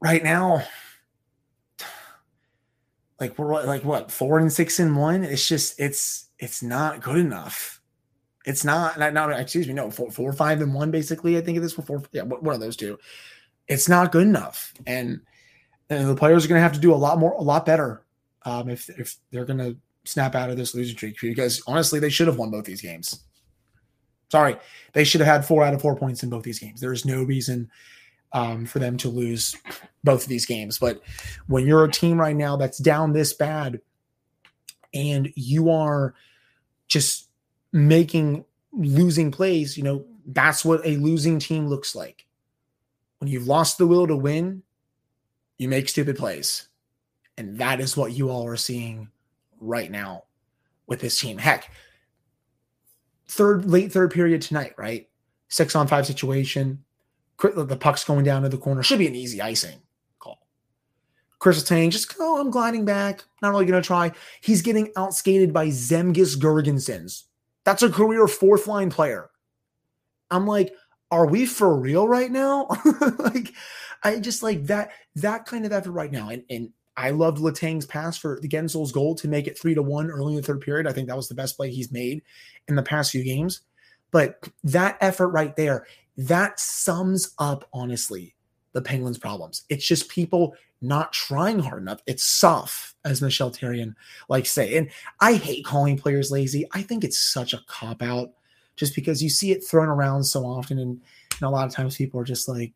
right 0.00 0.24
now, 0.24 0.64
like 3.20 3.38
we're 3.38 3.66
like 3.66 3.84
what 3.84 4.10
four 4.10 4.38
and 4.38 4.50
six 4.50 4.80
and 4.80 4.96
one. 4.96 5.24
It's 5.24 5.46
just 5.46 5.78
it's 5.78 6.30
it's 6.38 6.62
not 6.62 7.02
good 7.02 7.18
enough. 7.18 7.77
It's 8.48 8.64
not 8.64 8.98
not, 8.98 9.12
not 9.12 9.30
excuse 9.38 9.68
me 9.68 9.74
no 9.74 9.90
four 9.90 10.10
four 10.10 10.32
five 10.32 10.62
and 10.62 10.72
one 10.72 10.90
basically. 10.90 11.36
I 11.36 11.42
think 11.42 11.58
it 11.58 11.62
is 11.62 11.74
four 11.74 12.02
yeah 12.12 12.22
one 12.22 12.54
of 12.54 12.60
those 12.60 12.76
two. 12.76 12.98
It's 13.68 13.90
not 13.90 14.10
good 14.10 14.26
enough, 14.26 14.72
and, 14.86 15.20
and 15.90 16.08
the 16.08 16.16
players 16.16 16.46
are 16.46 16.48
going 16.48 16.58
to 16.58 16.62
have 16.62 16.72
to 16.72 16.80
do 16.80 16.94
a 16.94 16.96
lot 16.96 17.18
more 17.18 17.32
a 17.32 17.42
lot 17.42 17.66
better 17.66 18.06
um, 18.46 18.70
if 18.70 18.88
if 18.88 19.16
they're 19.30 19.44
going 19.44 19.58
to 19.58 19.76
snap 20.04 20.34
out 20.34 20.48
of 20.48 20.56
this 20.56 20.74
losing 20.74 20.96
streak 20.96 21.20
because 21.20 21.62
honestly 21.66 22.00
they 22.00 22.08
should 22.08 22.26
have 22.26 22.38
won 22.38 22.50
both 22.50 22.64
these 22.64 22.80
games. 22.80 23.22
Sorry, 24.30 24.56
they 24.94 25.04
should 25.04 25.20
have 25.20 25.28
had 25.28 25.44
four 25.44 25.62
out 25.62 25.74
of 25.74 25.82
four 25.82 25.94
points 25.94 26.22
in 26.22 26.30
both 26.30 26.42
these 26.42 26.58
games. 26.58 26.80
There 26.80 26.94
is 26.94 27.04
no 27.04 27.22
reason 27.24 27.70
um, 28.32 28.64
for 28.64 28.78
them 28.78 28.96
to 28.98 29.10
lose 29.10 29.56
both 30.04 30.22
of 30.22 30.28
these 30.28 30.46
games. 30.46 30.78
But 30.78 31.02
when 31.48 31.66
you're 31.66 31.84
a 31.84 31.90
team 31.90 32.18
right 32.18 32.36
now 32.36 32.56
that's 32.56 32.78
down 32.78 33.12
this 33.12 33.34
bad 33.34 33.82
and 34.94 35.30
you 35.34 35.70
are 35.70 36.14
just 36.86 37.27
making 37.72 38.44
losing 38.72 39.30
plays, 39.30 39.76
you 39.76 39.82
know, 39.82 40.04
that's 40.26 40.64
what 40.64 40.84
a 40.84 40.96
losing 40.96 41.38
team 41.38 41.66
looks 41.66 41.94
like. 41.94 42.26
When 43.18 43.30
you've 43.30 43.46
lost 43.46 43.78
the 43.78 43.86
will 43.86 44.06
to 44.06 44.16
win, 44.16 44.62
you 45.56 45.68
make 45.68 45.88
stupid 45.88 46.16
plays. 46.16 46.68
And 47.36 47.58
that 47.58 47.80
is 47.80 47.96
what 47.96 48.12
you 48.12 48.30
all 48.30 48.46
are 48.46 48.56
seeing 48.56 49.08
right 49.60 49.90
now 49.90 50.24
with 50.86 51.00
this 51.00 51.18
team. 51.18 51.38
Heck, 51.38 51.70
third, 53.26 53.70
late 53.70 53.92
third 53.92 54.10
period 54.10 54.42
tonight, 54.42 54.74
right? 54.76 55.08
Six 55.48 55.74
on 55.74 55.86
five 55.86 56.06
situation 56.06 56.84
the 57.40 57.76
puck's 57.78 58.04
going 58.04 58.24
down 58.24 58.42
to 58.42 58.48
the 58.48 58.58
corner. 58.58 58.82
Should 58.82 58.98
be 58.98 59.06
an 59.06 59.14
easy 59.14 59.40
icing 59.40 59.80
call. 60.18 60.40
Kris 61.38 61.62
Letang 61.62 61.90
just, 61.90 62.14
oh, 62.18 62.40
I'm 62.40 62.50
gliding 62.50 62.84
back. 62.84 63.24
Not 63.42 63.50
really 63.50 63.66
going 63.66 63.80
to 63.80 63.86
try. 63.86 64.12
He's 64.40 64.62
getting 64.62 64.88
outskated 64.94 65.52
by 65.52 65.68
Zemgus 65.68 66.36
Girgensons. 66.36 67.24
That's 67.68 67.82
a 67.82 67.90
career 67.90 68.26
fourth 68.26 68.66
line 68.66 68.88
player. 68.88 69.28
I'm 70.30 70.46
like, 70.46 70.72
are 71.10 71.26
we 71.26 71.44
for 71.44 71.78
real 71.78 72.08
right 72.08 72.30
now? 72.30 72.66
like, 73.18 73.52
I 74.02 74.20
just 74.20 74.42
like 74.42 74.64
that 74.68 74.92
that 75.16 75.44
kind 75.44 75.66
of 75.66 75.72
effort 75.72 75.92
right 75.92 76.10
now. 76.10 76.30
And 76.30 76.44
and 76.48 76.70
I 76.96 77.10
loved 77.10 77.36
Letang's 77.36 77.84
pass 77.84 78.16
for 78.16 78.38
the 78.40 78.48
Guentzel's 78.48 78.90
goal 78.90 79.14
to 79.16 79.28
make 79.28 79.46
it 79.46 79.58
three 79.58 79.74
to 79.74 79.82
one 79.82 80.10
early 80.10 80.32
in 80.32 80.40
the 80.40 80.46
third 80.46 80.62
period. 80.62 80.86
I 80.86 80.94
think 80.94 81.08
that 81.08 81.16
was 81.16 81.28
the 81.28 81.34
best 81.34 81.58
play 81.58 81.70
he's 81.70 81.92
made 81.92 82.22
in 82.68 82.74
the 82.74 82.82
past 82.82 83.10
few 83.10 83.22
games. 83.22 83.60
But 84.12 84.48
that 84.64 84.96
effort 85.02 85.28
right 85.28 85.54
there, 85.54 85.86
that 86.16 86.58
sums 86.58 87.34
up, 87.38 87.68
honestly, 87.74 88.34
the 88.78 88.88
Penguins' 88.88 89.18
problems. 89.18 89.64
It's 89.68 89.84
just 89.84 90.08
people 90.08 90.54
not 90.80 91.12
trying 91.12 91.58
hard 91.58 91.82
enough. 91.82 92.00
It's 92.06 92.22
soft, 92.22 92.94
as 93.04 93.20
Michel 93.20 93.50
Therrien 93.50 93.94
likes 94.28 94.50
say. 94.50 94.76
And 94.76 94.88
I 95.20 95.34
hate 95.34 95.64
calling 95.64 95.98
players 95.98 96.30
lazy. 96.30 96.64
I 96.72 96.82
think 96.82 97.02
it's 97.02 97.18
such 97.18 97.52
a 97.52 97.62
cop 97.66 98.02
out 98.02 98.30
just 98.76 98.94
because 98.94 99.20
you 99.20 99.28
see 99.28 99.50
it 99.50 99.66
thrown 99.66 99.88
around 99.88 100.22
so 100.22 100.44
often. 100.44 100.78
And, 100.78 101.00
and 101.32 101.42
a 101.42 101.50
lot 101.50 101.66
of 101.66 101.74
times 101.74 101.96
people 101.96 102.20
are 102.20 102.24
just 102.24 102.46
like 102.48 102.72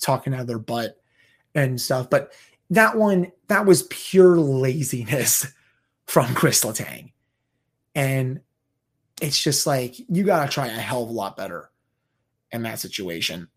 talking 0.00 0.32
out 0.32 0.40
of 0.40 0.46
their 0.46 0.58
butt 0.58 0.98
and 1.54 1.78
stuff. 1.78 2.08
But 2.08 2.32
that 2.70 2.96
one, 2.96 3.30
that 3.48 3.66
was 3.66 3.82
pure 3.90 4.38
laziness 4.38 5.46
from 6.06 6.34
Kris 6.34 6.64
Letang. 6.64 7.12
And 7.94 8.40
it's 9.20 9.42
just 9.42 9.66
like, 9.66 9.98
you 10.08 10.24
got 10.24 10.46
to 10.46 10.50
try 10.50 10.68
a 10.68 10.70
hell 10.70 11.02
of 11.02 11.10
a 11.10 11.12
lot 11.12 11.36
better 11.36 11.70
in 12.52 12.62
that 12.62 12.78
situation. 12.78 13.48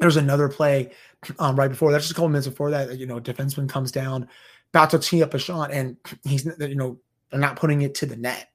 There's 0.00 0.16
another 0.16 0.48
play 0.48 0.90
um, 1.38 1.56
right 1.56 1.68
before 1.68 1.92
that, 1.92 1.98
just 1.98 2.10
a 2.10 2.14
couple 2.14 2.28
minutes 2.28 2.48
before 2.48 2.70
that. 2.70 2.98
You 2.98 3.06
know, 3.06 3.20
defenseman 3.20 3.68
comes 3.68 3.92
down, 3.92 4.28
about 4.72 4.90
to 4.90 4.98
tee 4.98 5.22
up 5.22 5.34
a 5.34 5.38
shot, 5.38 5.72
and 5.72 5.96
he's 6.24 6.44
you 6.44 6.74
know 6.74 6.98
not 7.32 7.56
putting 7.56 7.82
it 7.82 7.94
to 7.96 8.06
the 8.06 8.16
net, 8.16 8.50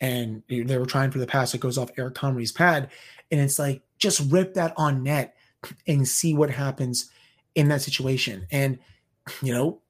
and 0.00 0.42
they 0.48 0.78
were 0.78 0.86
trying 0.86 1.10
for 1.10 1.18
the 1.18 1.26
pass. 1.26 1.54
It 1.54 1.60
goes 1.60 1.78
off 1.78 1.90
Eric 1.96 2.14
Comrie's 2.14 2.52
pad, 2.52 2.90
and 3.30 3.40
it's 3.40 3.58
like 3.58 3.82
just 3.98 4.30
rip 4.30 4.54
that 4.54 4.74
on 4.76 5.02
net 5.02 5.34
and 5.86 6.06
see 6.06 6.34
what 6.34 6.50
happens 6.50 7.10
in 7.54 7.68
that 7.68 7.82
situation. 7.82 8.46
And 8.50 8.78
you 9.40 9.52
know, 9.52 9.80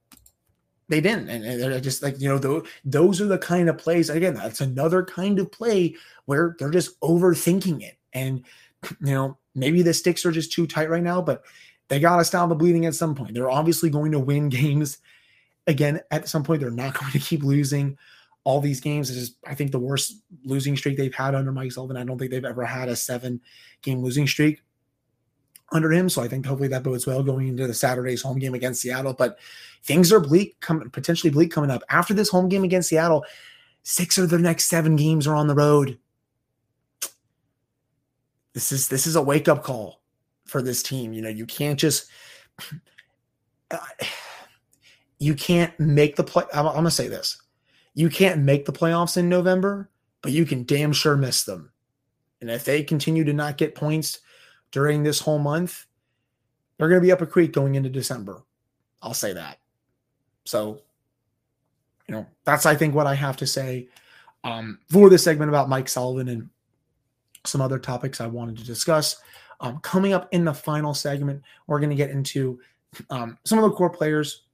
they 0.89 1.01
didn't, 1.01 1.29
and, 1.29 1.61
they're 1.61 1.81
just 1.81 2.03
like 2.03 2.21
you 2.21 2.29
know 2.29 2.39
those 2.39 2.67
those 2.85 3.21
are 3.21 3.27
the 3.27 3.39
kind 3.39 3.69
of 3.69 3.79
plays. 3.79 4.11
Again, 4.11 4.35
that's 4.35 4.61
another 4.61 5.05
kind 5.05 5.39
of 5.39 5.51
play 5.51 5.97
where 6.27 6.55
they're 6.59 6.71
just 6.71 7.01
overthinking 7.01 7.83
it, 7.83 7.99
and 8.13 8.45
you 9.01 9.15
know, 9.15 9.39
maybe 9.55 9.83
the 9.83 9.95
sticks 9.95 10.25
are 10.27 10.33
just 10.33 10.53
too 10.53 10.67
tight 10.67 10.91
right 10.91 11.03
now, 11.03 11.21
but 11.23 11.45
they 11.89 12.01
got 12.01 12.17
to 12.17 12.25
stop 12.25 12.49
the 12.49 12.55
bleeding 12.55 12.87
at 12.87 12.95
some 12.95 13.15
point. 13.15 13.35
They're 13.35 13.51
obviously 13.51 13.91
going 13.91 14.13
to 14.13 14.19
win 14.19 14.49
games. 14.49 14.99
Again, 15.67 16.01
at 16.11 16.29
some 16.29 16.43
point, 16.43 16.61
they're 16.61 16.71
not 16.71 16.95
going 17.01 17.13
to 17.13 17.19
keep 17.19 17.43
losing 17.43 17.99
all 18.45 18.61
these 18.61 18.81
games. 18.81 19.09
This 19.09 19.17
is, 19.17 19.37
I 19.47 19.55
think, 19.55 19.73
the 19.73 19.79
worst 19.79 20.15
losing 20.45 20.77
streak 20.77 20.97
they've 20.97 21.15
had 21.15 21.35
under 21.35 21.53
Mike 21.53 21.73
Sullivan. 21.73 21.97
I 21.97 22.05
don't 22.05 22.19
think 22.19 22.31
they've 22.31 22.45
ever 22.45 22.65
had 22.65 22.89
a 22.89 22.97
seven 22.97 23.41
game 23.83 24.03
losing 24.03 24.27
streak 24.27 24.63
under 25.71 25.93
him. 25.93 26.09
So 26.09 26.23
I 26.23 26.29
think 26.29 26.45
hopefully 26.47 26.69
that 26.69 26.83
bodes 26.83 27.07
well 27.07 27.23
going 27.23 27.49
into 27.49 27.67
the 27.67 27.75
Saturday's 27.75 28.23
home 28.23 28.39
game 28.39 28.55
against 28.55 28.83
Seattle. 28.83 29.15
But 29.15 29.39
things 29.83 30.13
are 30.13 30.21
bleak, 30.21 30.59
come, 30.61 30.89
potentially 30.91 31.31
bleak 31.31 31.51
coming 31.51 31.71
up. 31.71 31.83
After 31.89 32.15
this 32.15 32.29
home 32.29 32.49
game 32.49 32.65
against 32.65 32.89
Seattle, 32.89 33.25
six 33.83 34.19
of 34.19 34.31
the 34.31 34.39
next 34.39 34.67
seven 34.67 34.97
games 34.97 35.27
are 35.27 35.35
on 35.35 35.47
the 35.47 35.55
road. 35.55 35.99
This 38.55 38.73
is 38.73 38.89
this 38.89 39.07
is 39.07 39.17
a 39.17 39.23
wake 39.23 39.49
up 39.49 39.63
call 39.63 40.03
for 40.47 40.63
this 40.63 40.83
team. 40.83 41.13
You 41.13 41.23
know, 41.23 41.29
you 41.29 41.47
can't 41.47 41.79
just 41.79 42.11
uh, 43.71 43.79
you 45.19 45.35
can't 45.35 45.79
make 45.81 46.17
the 46.17 46.25
play. 46.25 46.45
I'm, 46.53 46.67
I'm 46.67 46.75
gonna 46.75 46.91
say 46.91 47.09
this: 47.09 47.41
you 47.95 48.09
can't 48.09 48.43
make 48.43 48.65
the 48.65 48.73
playoffs 48.73 49.17
in 49.17 49.29
November, 49.29 49.91
but 50.21 50.33
you 50.33 50.45
can 50.45 50.65
damn 50.65 50.93
sure 50.93 51.17
miss 51.17 51.45
them. 51.45 51.71
And 52.41 52.51
if 52.51 52.65
they 52.65 52.83
continue 52.83 53.25
to 53.25 53.33
not 53.33 53.57
get 53.57 53.75
points 53.75 54.21
during 54.73 55.03
this 55.03 55.21
whole 55.21 55.39
month, 55.39 55.87
they're 56.77 56.89
to 56.89 57.01
be 57.01 57.13
up 57.13 57.21
a 57.21 57.27
creek 57.27 57.53
going 57.53 57.77
into 57.77 57.89
December. 57.89 58.43
I'll 59.01 59.15
say 59.15 59.33
that. 59.33 59.59
So, 60.45 60.83
you 62.09 62.15
know, 62.15 62.27
that's 62.45 62.67
I 62.67 62.75
think 62.75 62.95
what 62.95 63.07
I 63.07 63.15
have 63.15 63.37
to 63.39 63.47
say 63.47 63.89
um, 64.43 64.81
for 64.91 65.09
this 65.09 65.23
segment 65.23 65.51
about 65.51 65.69
Mike 65.69 65.89
Sullivan 65.89 66.29
and 66.29 66.51
some 67.45 67.61
other 67.61 67.79
topics 67.79 68.21
I 68.21 68.27
wanted 68.27 68.59
to 68.59 68.65
discuss. 68.65 69.17
Um, 69.61 69.79
coming 69.81 70.13
up 70.13 70.29
in 70.33 70.45
the 70.45 70.55
final 70.55 70.95
segment, 70.95 71.43
we're 71.67 71.79
going 71.79 71.91
to 71.91 71.97
get 71.97 72.11
into 72.11 72.59
um, 73.11 73.39
some 73.45 73.59
of 73.59 73.65
the 73.65 73.77
core 73.77 73.91
players. 73.91 74.45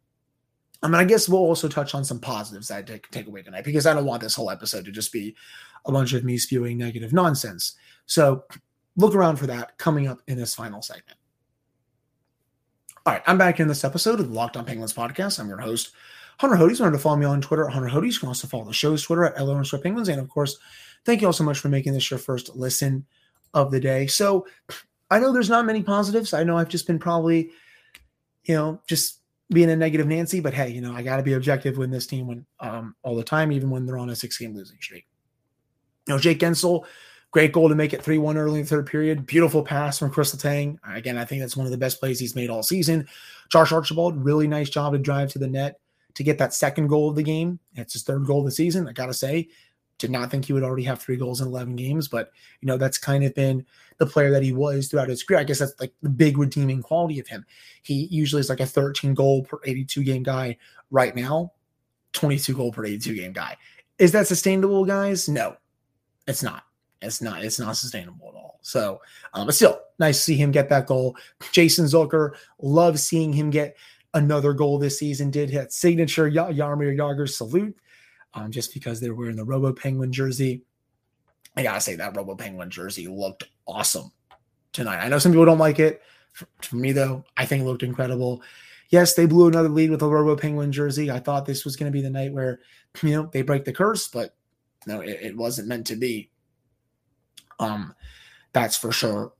I 0.82 0.86
mean, 0.86 0.96
I 0.96 1.04
guess 1.04 1.28
we'll 1.28 1.40
also 1.40 1.66
touch 1.68 1.94
on 1.94 2.04
some 2.04 2.20
positives 2.20 2.68
that 2.68 2.78
I 2.78 2.82
take, 2.82 3.10
take 3.10 3.26
away 3.26 3.42
tonight 3.42 3.64
because 3.64 3.86
I 3.86 3.94
don't 3.94 4.04
want 4.04 4.22
this 4.22 4.34
whole 4.34 4.50
episode 4.50 4.84
to 4.84 4.92
just 4.92 5.12
be 5.12 5.34
a 5.86 5.92
bunch 5.92 6.12
of 6.12 6.24
me 6.24 6.38
spewing 6.38 6.78
negative 6.78 7.12
nonsense. 7.12 7.74
So 8.06 8.44
look 8.96 9.14
around 9.14 9.36
for 9.36 9.46
that 9.48 9.76
coming 9.78 10.06
up 10.06 10.20
in 10.28 10.38
this 10.38 10.54
final 10.54 10.82
segment. 10.82 11.18
All 13.06 13.14
right, 13.14 13.22
I'm 13.26 13.38
back 13.38 13.58
in 13.58 13.68
this 13.68 13.84
episode 13.84 14.20
of 14.20 14.28
the 14.28 14.34
Locked 14.34 14.56
On 14.56 14.64
Penguins 14.64 14.92
podcast. 14.92 15.40
I'm 15.40 15.48
your 15.48 15.58
host, 15.58 15.92
Hunter 16.38 16.56
Hodes. 16.56 16.78
Remember 16.78 16.98
to 16.98 17.02
follow 17.02 17.16
me 17.16 17.26
on 17.26 17.40
Twitter 17.40 17.66
at 17.66 17.72
Hunter 17.72 17.88
Hodes. 17.88 18.12
You 18.12 18.18
can 18.20 18.28
also 18.28 18.46
follow 18.46 18.64
the 18.64 18.72
show's 18.72 19.02
Twitter 19.02 19.24
at 19.24 19.42
LO 19.42 19.62
Penguins. 19.82 20.08
And 20.08 20.20
of 20.20 20.28
course, 20.28 20.58
Thank 21.08 21.22
you 21.22 21.26
all 21.26 21.32
so 21.32 21.42
much 21.42 21.58
for 21.58 21.70
making 21.70 21.94
this 21.94 22.10
your 22.10 22.18
first 22.18 22.54
listen 22.54 23.06
of 23.54 23.70
the 23.70 23.80
day. 23.80 24.06
So 24.06 24.46
I 25.10 25.18
know 25.18 25.32
there's 25.32 25.48
not 25.48 25.64
many 25.64 25.82
positives. 25.82 26.34
I 26.34 26.44
know 26.44 26.58
I've 26.58 26.68
just 26.68 26.86
been 26.86 26.98
probably, 26.98 27.50
you 28.44 28.54
know, 28.54 28.82
just 28.86 29.20
being 29.48 29.70
a 29.70 29.76
negative 29.76 30.06
Nancy, 30.06 30.40
but 30.40 30.52
hey, 30.52 30.68
you 30.68 30.82
know, 30.82 30.92
I 30.92 31.00
got 31.00 31.16
to 31.16 31.22
be 31.22 31.32
objective 31.32 31.78
with 31.78 31.90
this 31.90 32.06
team 32.06 32.26
when 32.26 32.44
um, 32.60 32.94
all 33.02 33.16
the 33.16 33.24
time, 33.24 33.52
even 33.52 33.70
when 33.70 33.86
they're 33.86 33.96
on 33.96 34.10
a 34.10 34.14
six 34.14 34.36
game 34.36 34.54
losing 34.54 34.76
streak. 34.82 35.06
You 36.06 36.12
know, 36.12 36.20
Jake 36.20 36.40
Guentzel, 36.40 36.84
great 37.30 37.54
goal 37.54 37.70
to 37.70 37.74
make 37.74 37.94
it 37.94 38.02
3 38.02 38.18
1 38.18 38.36
early 38.36 38.60
in 38.60 38.66
the 38.66 38.68
third 38.68 38.84
period. 38.84 39.24
Beautiful 39.24 39.62
pass 39.62 39.98
from 39.98 40.10
Kris 40.10 40.36
Letang. 40.36 40.76
Again, 40.94 41.16
I 41.16 41.24
think 41.24 41.40
that's 41.40 41.56
one 41.56 41.64
of 41.64 41.72
the 41.72 41.78
best 41.78 42.00
plays 42.00 42.20
he's 42.20 42.36
made 42.36 42.50
all 42.50 42.62
season. 42.62 43.08
Josh 43.50 43.72
Archibald, 43.72 44.22
really 44.22 44.46
nice 44.46 44.68
job 44.68 44.92
to 44.92 44.98
drive 44.98 45.32
to 45.32 45.38
the 45.38 45.48
net 45.48 45.80
to 46.12 46.22
get 46.22 46.36
that 46.36 46.52
second 46.52 46.88
goal 46.88 47.08
of 47.08 47.16
the 47.16 47.22
game. 47.22 47.58
It's 47.76 47.94
his 47.94 48.02
third 48.02 48.26
goal 48.26 48.40
of 48.40 48.44
the 48.44 48.50
season. 48.50 48.86
I 48.86 48.92
got 48.92 49.06
to 49.06 49.14
say, 49.14 49.48
did 49.98 50.10
not 50.10 50.30
think 50.30 50.44
he 50.44 50.52
would 50.52 50.62
already 50.62 50.84
have 50.84 51.00
three 51.00 51.16
goals 51.16 51.40
in 51.40 51.48
11 51.48 51.76
games, 51.76 52.08
but 52.08 52.30
you 52.60 52.66
know, 52.66 52.76
that's 52.76 52.98
kind 52.98 53.24
of 53.24 53.34
been 53.34 53.66
the 53.98 54.06
player 54.06 54.30
that 54.30 54.42
he 54.42 54.52
was 54.52 54.88
throughout 54.88 55.08
his 55.08 55.22
career. 55.22 55.40
I 55.40 55.44
guess 55.44 55.58
that's 55.58 55.78
like 55.80 55.92
the 56.02 56.08
big 56.08 56.38
redeeming 56.38 56.82
quality 56.82 57.18
of 57.18 57.26
him. 57.26 57.44
He 57.82 58.06
usually 58.10 58.40
is 58.40 58.48
like 58.48 58.60
a 58.60 58.66
13 58.66 59.14
goal 59.14 59.42
per 59.42 59.58
82 59.64 60.04
game 60.04 60.22
guy 60.22 60.56
right 60.90 61.14
now, 61.14 61.52
22 62.12 62.54
goal 62.54 62.72
per 62.72 62.84
82 62.84 63.14
game 63.14 63.32
guy. 63.32 63.56
Is 63.98 64.12
that 64.12 64.28
sustainable, 64.28 64.84
guys? 64.84 65.28
No, 65.28 65.56
it's 66.26 66.42
not. 66.42 66.64
It's 67.02 67.20
not. 67.20 67.44
It's 67.44 67.58
not 67.58 67.76
sustainable 67.76 68.28
at 68.28 68.34
all. 68.34 68.58
So, 68.62 69.00
um, 69.34 69.46
but 69.46 69.54
still, 69.54 69.80
nice 69.98 70.16
to 70.18 70.22
see 70.22 70.36
him 70.36 70.50
get 70.50 70.68
that 70.68 70.86
goal. 70.86 71.16
Jason 71.52 71.86
Zucker, 71.86 72.32
love 72.60 72.98
seeing 73.00 73.32
him 73.32 73.50
get 73.50 73.76
another 74.14 74.52
goal 74.52 74.78
this 74.78 74.98
season 74.98 75.30
did 75.30 75.50
hit 75.50 75.72
signature 75.72 76.24
y- 76.24 76.52
Jaromir 76.52 76.96
Jagr 76.96 77.28
salute 77.28 77.76
um, 78.34 78.50
just 78.50 78.74
because 78.74 79.00
they 79.00 79.08
were 79.08 79.16
wearing 79.16 79.36
the 79.36 79.44
Robo 79.44 79.72
Penguin 79.72 80.12
jersey. 80.12 80.64
I 81.56 81.62
gotta 81.62 81.80
say 81.80 81.96
that 81.96 82.16
Robo 82.16 82.34
Penguin 82.34 82.70
jersey 82.70 83.08
looked 83.08 83.48
awesome 83.66 84.12
tonight. 84.72 85.04
I 85.04 85.08
know 85.08 85.18
some 85.18 85.32
people 85.32 85.46
don't 85.46 85.58
like 85.58 85.78
it. 85.78 86.02
For, 86.32 86.46
for 86.62 86.76
me 86.76 86.92
though, 86.92 87.24
I 87.36 87.46
think 87.46 87.62
it 87.62 87.66
looked 87.66 87.82
incredible. 87.82 88.42
Yes, 88.90 89.14
they 89.14 89.26
blew 89.26 89.48
another 89.48 89.68
lead 89.68 89.90
with 89.90 90.02
a 90.02 90.08
Robo 90.08 90.36
Penguin 90.36 90.72
jersey. 90.72 91.10
I 91.10 91.18
thought 91.18 91.46
this 91.46 91.64
was 91.64 91.76
going 91.76 91.90
to 91.90 91.96
be 91.96 92.02
the 92.02 92.10
night 92.10 92.32
where 92.32 92.60
you 93.02 93.10
know 93.10 93.30
they 93.32 93.42
break 93.42 93.64
the 93.64 93.72
curse, 93.72 94.08
but 94.08 94.34
no, 94.86 95.00
it, 95.00 95.18
it 95.20 95.36
wasn't 95.36 95.68
meant 95.68 95.86
to 95.88 95.96
be. 95.96 96.30
Um, 97.58 97.94
that's 98.52 98.76
for 98.76 98.92
sure. 98.92 99.32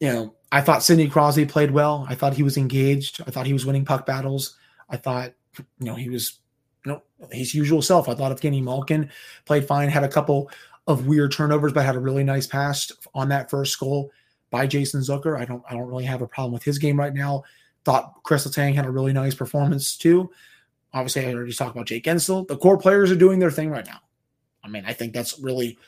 You 0.00 0.12
know, 0.12 0.34
I 0.52 0.60
thought 0.60 0.82
Sidney 0.82 1.08
Crosby 1.08 1.44
played 1.44 1.70
well. 1.70 2.06
I 2.08 2.14
thought 2.14 2.34
he 2.34 2.42
was 2.42 2.56
engaged. 2.56 3.20
I 3.26 3.30
thought 3.30 3.46
he 3.46 3.52
was 3.52 3.66
winning 3.66 3.84
puck 3.84 4.06
battles. 4.06 4.56
I 4.88 4.96
thought, 4.96 5.34
you 5.58 5.64
know, 5.80 5.94
he 5.94 6.08
was, 6.08 6.38
you 6.84 6.92
know, 6.92 7.02
his 7.30 7.54
usual 7.54 7.82
self. 7.82 8.08
I 8.08 8.14
thought 8.14 8.36
Evgeny 8.36 8.62
Malkin 8.62 9.10
played 9.44 9.66
fine, 9.66 9.88
had 9.88 10.04
a 10.04 10.08
couple 10.08 10.50
of 10.86 11.06
weird 11.06 11.32
turnovers, 11.32 11.72
but 11.72 11.84
had 11.84 11.96
a 11.96 12.00
really 12.00 12.24
nice 12.24 12.46
pass 12.46 12.90
on 13.14 13.28
that 13.28 13.50
first 13.50 13.78
goal 13.78 14.10
by 14.50 14.66
Jason 14.66 15.00
Zucker. 15.00 15.38
I 15.38 15.44
don't, 15.44 15.62
I 15.68 15.74
don't 15.74 15.88
really 15.88 16.04
have 16.04 16.22
a 16.22 16.28
problem 16.28 16.52
with 16.52 16.62
his 16.62 16.78
game 16.78 16.98
right 16.98 17.12
now. 17.12 17.42
Thought 17.84 18.22
Kris 18.22 18.46
Letang 18.46 18.74
had 18.74 18.86
a 18.86 18.90
really 18.90 19.12
nice 19.12 19.34
performance 19.34 19.96
too. 19.96 20.30
Obviously, 20.94 21.26
I 21.26 21.34
already 21.34 21.52
talked 21.52 21.74
about 21.74 21.86
Jake 21.86 22.04
Guentzel. 22.04 22.48
The 22.48 22.56
core 22.56 22.78
players 22.78 23.10
are 23.10 23.16
doing 23.16 23.38
their 23.38 23.50
thing 23.50 23.70
right 23.70 23.86
now. 23.86 24.00
I 24.64 24.68
mean, 24.68 24.84
I 24.86 24.92
think 24.92 25.12
that's 25.12 25.38
really 25.38 25.78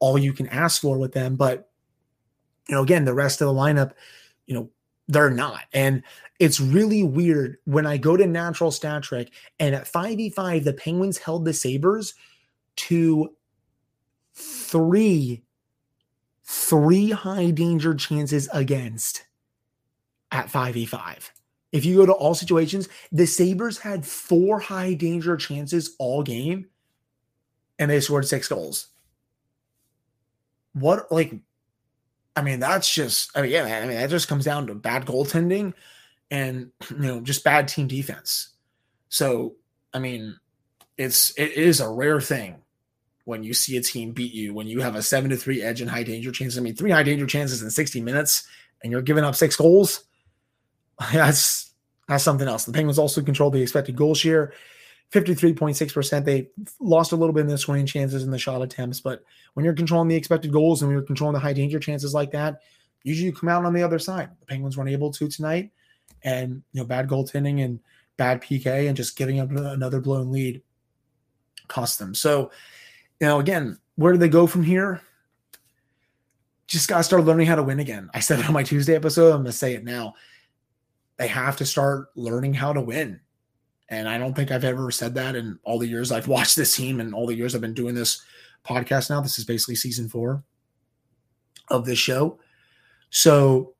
all 0.00 0.18
you 0.18 0.32
can 0.32 0.48
ask 0.48 0.82
for 0.82 0.98
with 0.98 1.12
them. 1.12 1.36
But 1.36 1.70
you 2.68 2.74
know, 2.74 2.82
again, 2.82 3.04
the 3.04 3.14
rest 3.14 3.40
of 3.40 3.48
the 3.48 3.54
lineup, 3.54 3.92
you 4.46 4.54
know, 4.54 4.70
they're 5.08 5.30
not. 5.30 5.62
And 5.72 6.02
it's 6.38 6.60
really 6.60 7.02
weird 7.02 7.56
when 7.64 7.86
I 7.86 7.96
go 7.96 8.16
to 8.16 8.26
natural 8.26 8.70
stat 8.70 9.02
trick 9.02 9.32
and 9.58 9.74
at 9.74 9.90
5v5, 9.90 10.64
the 10.64 10.74
Penguins 10.74 11.18
held 11.18 11.44
the 11.44 11.54
Sabres 11.54 12.14
to 12.76 13.34
three, 14.34 15.42
three 16.44 17.10
high 17.10 17.50
danger 17.50 17.94
chances 17.94 18.48
against 18.52 19.24
at 20.30 20.46
5v5. 20.46 21.30
If 21.72 21.84
you 21.84 21.96
go 21.96 22.06
to 22.06 22.12
all 22.12 22.34
situations, 22.34 22.88
the 23.10 23.26
Sabres 23.26 23.78
had 23.78 24.06
four 24.06 24.60
high 24.60 24.94
danger 24.94 25.36
chances 25.36 25.96
all 25.98 26.22
game 26.22 26.66
and 27.78 27.90
they 27.90 28.00
scored 28.00 28.26
six 28.26 28.48
goals. 28.48 28.88
What, 30.72 31.10
like, 31.10 31.34
I 32.38 32.42
mean, 32.42 32.60
that's 32.60 32.92
just, 32.92 33.36
I 33.36 33.42
mean, 33.42 33.50
yeah, 33.50 33.64
I 33.64 33.86
mean, 33.86 33.96
that 33.96 34.10
just 34.10 34.28
comes 34.28 34.44
down 34.44 34.68
to 34.68 34.74
bad 34.74 35.06
goaltending 35.06 35.74
and, 36.30 36.70
you 36.88 36.98
know, 36.98 37.20
just 37.20 37.42
bad 37.42 37.66
team 37.66 37.88
defense. 37.88 38.50
So, 39.08 39.56
I 39.92 39.98
mean, 39.98 40.38
it's, 40.96 41.36
it 41.36 41.52
is 41.52 41.80
a 41.80 41.88
rare 41.88 42.20
thing 42.20 42.62
when 43.24 43.42
you 43.42 43.54
see 43.54 43.76
a 43.76 43.82
team 43.82 44.12
beat 44.12 44.32
you, 44.32 44.54
when 44.54 44.68
you 44.68 44.80
have 44.80 44.94
a 44.94 45.02
seven 45.02 45.30
to 45.30 45.36
three 45.36 45.62
edge 45.62 45.80
and 45.80 45.90
high 45.90 46.04
danger 46.04 46.30
chances. 46.30 46.56
I 46.56 46.62
mean, 46.62 46.76
three 46.76 46.92
high 46.92 47.02
danger 47.02 47.26
chances 47.26 47.60
in 47.60 47.70
60 47.70 48.00
minutes 48.02 48.46
and 48.84 48.92
you're 48.92 49.02
giving 49.02 49.24
up 49.24 49.34
six 49.34 49.56
goals. 49.56 50.04
That's, 51.12 51.72
that's 52.06 52.24
something 52.24 52.48
else. 52.48 52.64
The 52.64 52.72
Penguins 52.72 52.98
also 52.98 53.20
controlled 53.20 53.52
the 53.52 53.60
expected 53.60 53.94
goal 53.94 54.14
share. 54.14 54.54
53.6%. 55.12 56.24
They 56.24 56.48
lost 56.80 57.12
a 57.12 57.16
little 57.16 57.32
bit 57.32 57.40
in 57.42 57.46
the 57.46 57.58
scoring 57.58 57.86
chances 57.86 58.22
and 58.22 58.32
the 58.32 58.38
shot 58.38 58.62
attempts, 58.62 59.00
but 59.00 59.22
when 59.54 59.64
you're 59.64 59.74
controlling 59.74 60.08
the 60.08 60.16
expected 60.16 60.52
goals 60.52 60.82
and 60.82 60.92
you're 60.92 61.02
controlling 61.02 61.34
the 61.34 61.40
high 61.40 61.52
danger 61.52 61.78
chances 61.78 62.12
like 62.12 62.30
that, 62.32 62.60
usually 63.02 63.26
you 63.26 63.32
come 63.32 63.48
out 63.48 63.64
on 63.64 63.72
the 63.72 63.82
other 63.82 63.98
side. 63.98 64.28
The 64.40 64.46
Penguins 64.46 64.76
weren't 64.76 64.90
able 64.90 65.10
to 65.12 65.28
tonight, 65.28 65.70
and 66.22 66.62
you 66.72 66.80
know, 66.80 66.84
bad 66.84 67.08
goaltending 67.08 67.64
and 67.64 67.80
bad 68.16 68.42
PK 68.42 68.88
and 68.88 68.96
just 68.96 69.16
giving 69.16 69.40
up 69.40 69.50
another 69.50 70.00
blown 70.00 70.30
lead 70.30 70.62
cost 71.68 71.98
them. 71.98 72.14
So, 72.14 72.50
you 73.20 73.26
know, 73.26 73.40
again, 73.40 73.78
where 73.96 74.12
do 74.12 74.18
they 74.18 74.28
go 74.28 74.46
from 74.46 74.62
here? 74.62 75.00
Just 76.66 76.88
got 76.88 76.98
to 76.98 77.04
start 77.04 77.24
learning 77.24 77.46
how 77.46 77.54
to 77.54 77.62
win 77.62 77.80
again. 77.80 78.10
I 78.12 78.20
said 78.20 78.40
it 78.40 78.46
on 78.46 78.52
my 78.52 78.62
Tuesday 78.62 78.94
episode. 78.94 79.32
I'm 79.32 79.44
to 79.44 79.52
say 79.52 79.74
it 79.74 79.84
now. 79.84 80.14
They 81.16 81.28
have 81.28 81.56
to 81.58 81.66
start 81.66 82.08
learning 82.14 82.54
how 82.54 82.72
to 82.72 82.80
win 82.80 83.20
and 83.88 84.08
I 84.08 84.18
don't 84.18 84.34
think 84.34 84.50
I've 84.50 84.64
ever 84.64 84.90
said 84.90 85.14
that 85.14 85.36
in 85.36 85.58
all 85.64 85.78
the 85.78 85.88
years 85.88 86.12
I've 86.12 86.28
watched 86.28 86.56
this 86.56 86.76
team 86.76 87.00
and 87.00 87.14
all 87.14 87.26
the 87.26 87.34
years 87.34 87.54
I've 87.54 87.60
been 87.60 87.74
doing 87.74 87.94
this 87.94 88.22
podcast 88.64 89.10
now. 89.10 89.20
This 89.20 89.38
is 89.38 89.44
basically 89.44 89.76
season 89.76 90.08
four 90.08 90.42
of 91.68 91.84
this 91.84 91.98
show. 91.98 92.38
So 93.10 93.74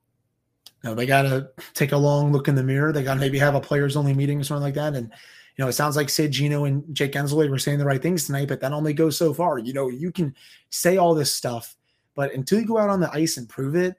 know, 0.83 0.95
they 0.95 1.05
got 1.05 1.23
to 1.23 1.49
take 1.73 1.91
a 1.91 1.97
long 1.97 2.31
look 2.31 2.47
in 2.47 2.55
the 2.55 2.63
mirror. 2.63 2.91
They 2.91 3.03
got 3.03 3.15
to 3.15 3.19
maybe 3.19 3.39
have 3.39 3.55
a 3.55 3.61
players 3.61 3.95
only 3.95 4.13
meeting 4.13 4.39
or 4.39 4.43
something 4.43 4.63
like 4.63 4.75
that. 4.75 4.95
And, 4.95 5.11
you 5.57 5.63
know, 5.63 5.67
it 5.67 5.73
sounds 5.73 5.95
like 5.95 6.09
Sid, 6.09 6.31
Gino, 6.31 6.65
and 6.65 6.83
Jake 6.95 7.11
Guentzel 7.11 7.49
were 7.49 7.59
saying 7.59 7.79
the 7.79 7.85
right 7.85 8.01
things 8.01 8.25
tonight, 8.25 8.47
but 8.47 8.61
that 8.61 8.71
only 8.71 8.93
goes 8.93 9.17
so 9.17 9.33
far. 9.33 9.59
You 9.59 9.73
know, 9.73 9.89
you 9.89 10.11
can 10.11 10.33
say 10.69 10.97
all 10.97 11.13
this 11.13 11.33
stuff, 11.33 11.75
but 12.15 12.33
until 12.33 12.59
you 12.59 12.65
go 12.65 12.77
out 12.77 12.89
on 12.89 13.01
the 13.01 13.11
ice 13.11 13.37
and 13.37 13.49
prove 13.49 13.75
it, 13.75 13.95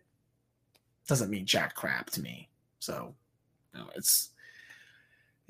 doesn't 1.06 1.30
mean 1.30 1.44
jack 1.44 1.74
crap 1.74 2.08
to 2.10 2.22
me. 2.22 2.48
So, 2.78 3.14
you 3.74 3.80
know, 3.80 3.86
it's 3.94 4.30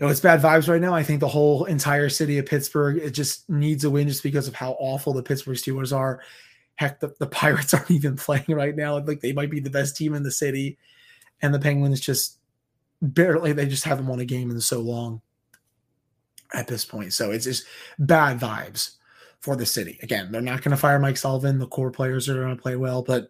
you 0.01 0.07
know, 0.07 0.11
it's 0.11 0.21
bad 0.21 0.41
vibes 0.41 0.67
right 0.67 0.81
now. 0.81 0.95
I 0.95 1.03
think 1.03 1.21
the 1.21 1.29
whole 1.29 1.67
entire 1.67 2.09
city 2.09 2.39
of 2.39 2.47
Pittsburgh 2.47 2.97
it 2.97 3.11
just 3.11 3.49
needs 3.51 3.85
a 3.85 3.91
win 3.91 4.09
just 4.09 4.23
because 4.23 4.49
of 4.49 4.55
how 4.55 4.73
awful 4.81 5.13
the 5.13 5.23
Pittsburgh 5.23 5.59
Steelers 5.59 5.95
are. 5.95 6.23
Heck, 6.77 7.01
the, 7.01 7.15
the 7.19 7.27
Pirates 7.29 7.75
aren't 7.75 7.91
even 7.91 8.17
playing 8.17 8.47
right 8.49 8.75
now. 8.75 8.99
Like 8.99 9.21
they 9.21 9.35
might 9.35 9.51
be 9.51 9.61
the 9.61 9.69
best 9.69 9.97
team 9.97 10.15
in 10.15 10.23
the 10.23 10.31
city, 10.31 10.79
and 11.43 11.53
the 11.53 11.59
Penguins 11.59 12.01
just 12.01 12.39
barely 13.03 13.53
they 13.53 13.67
just 13.67 13.85
haven't 13.85 14.07
won 14.07 14.21
a 14.21 14.25
game 14.25 14.51
in 14.51 14.59
so 14.63 14.81
long 14.81 15.21
at 16.55 16.67
this 16.67 16.85
point. 16.87 17.13
So 17.13 17.31
it's 17.31 17.45
just 17.45 17.67
bad 17.99 18.41
vibes 18.41 18.97
for 19.41 19.55
the 19.55 19.67
city. 19.67 19.99
Again, 20.03 20.33
they're 20.33 20.41
not 20.41 20.63
going 20.63 20.71
to 20.71 20.79
fire 20.79 20.99
Mike 20.99 21.19
Sullivan. 21.19 21.59
The 21.59 21.67
core 21.67 21.91
players 21.91 22.27
are 22.27 22.41
going 22.41 22.57
to 22.57 22.63
play 22.63 22.77
well, 22.77 23.03
but 23.03 23.29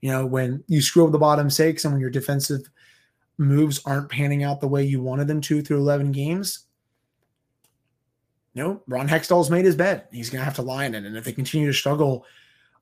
you 0.00 0.10
know 0.10 0.26
when 0.26 0.64
you 0.66 0.82
screw 0.82 1.06
up 1.06 1.12
the 1.12 1.18
bottom 1.18 1.48
six 1.48 1.84
and 1.84 1.94
when 1.94 2.00
your 2.00 2.10
defensive 2.10 2.68
moves 3.38 3.80
aren't 3.84 4.10
panning 4.10 4.42
out 4.42 4.60
the 4.60 4.68
way 4.68 4.84
you 4.84 5.00
wanted 5.00 5.28
them 5.28 5.40
to 5.40 5.62
through 5.62 5.78
11 5.78 6.12
games, 6.12 6.66
know, 8.58 8.82
Ron 8.86 9.08
Hextall's 9.08 9.50
made 9.50 9.64
his 9.64 9.76
bed. 9.76 10.04
He's 10.12 10.28
going 10.28 10.40
to 10.40 10.44
have 10.44 10.56
to 10.56 10.62
lie 10.62 10.84
in 10.84 10.94
it. 10.94 11.04
And 11.04 11.16
if 11.16 11.24
they 11.24 11.32
continue 11.32 11.66
to 11.66 11.72
struggle, 11.72 12.26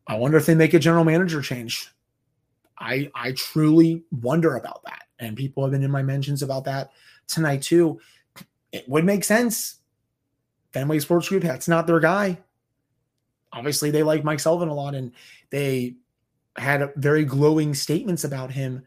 I 0.06 0.16
wonder 0.16 0.36
if 0.36 0.46
they 0.46 0.54
make 0.54 0.74
a 0.74 0.78
general 0.78 1.04
manager 1.04 1.40
change. 1.42 1.90
I 2.78 3.10
I 3.14 3.32
truly 3.32 4.04
wonder 4.10 4.56
about 4.56 4.82
that. 4.84 5.04
And 5.18 5.36
people 5.36 5.62
have 5.62 5.72
been 5.72 5.82
in 5.82 5.90
my 5.90 6.02
mentions 6.02 6.42
about 6.42 6.64
that 6.64 6.90
tonight 7.26 7.62
too. 7.62 8.00
It 8.72 8.88
would 8.88 9.04
make 9.04 9.24
sense. 9.24 9.76
Fenway 10.72 10.98
Sports 10.98 11.28
Group, 11.28 11.42
that's 11.42 11.68
not 11.68 11.86
their 11.86 12.00
guy. 12.00 12.38
Obviously, 13.52 13.90
they 13.90 14.02
like 14.02 14.24
Mike 14.24 14.40
Sullivan 14.40 14.68
a 14.68 14.74
lot, 14.74 14.94
and 14.94 15.12
they 15.48 15.96
had 16.56 16.92
very 16.96 17.24
glowing 17.24 17.72
statements 17.72 18.24
about 18.24 18.50
him 18.50 18.84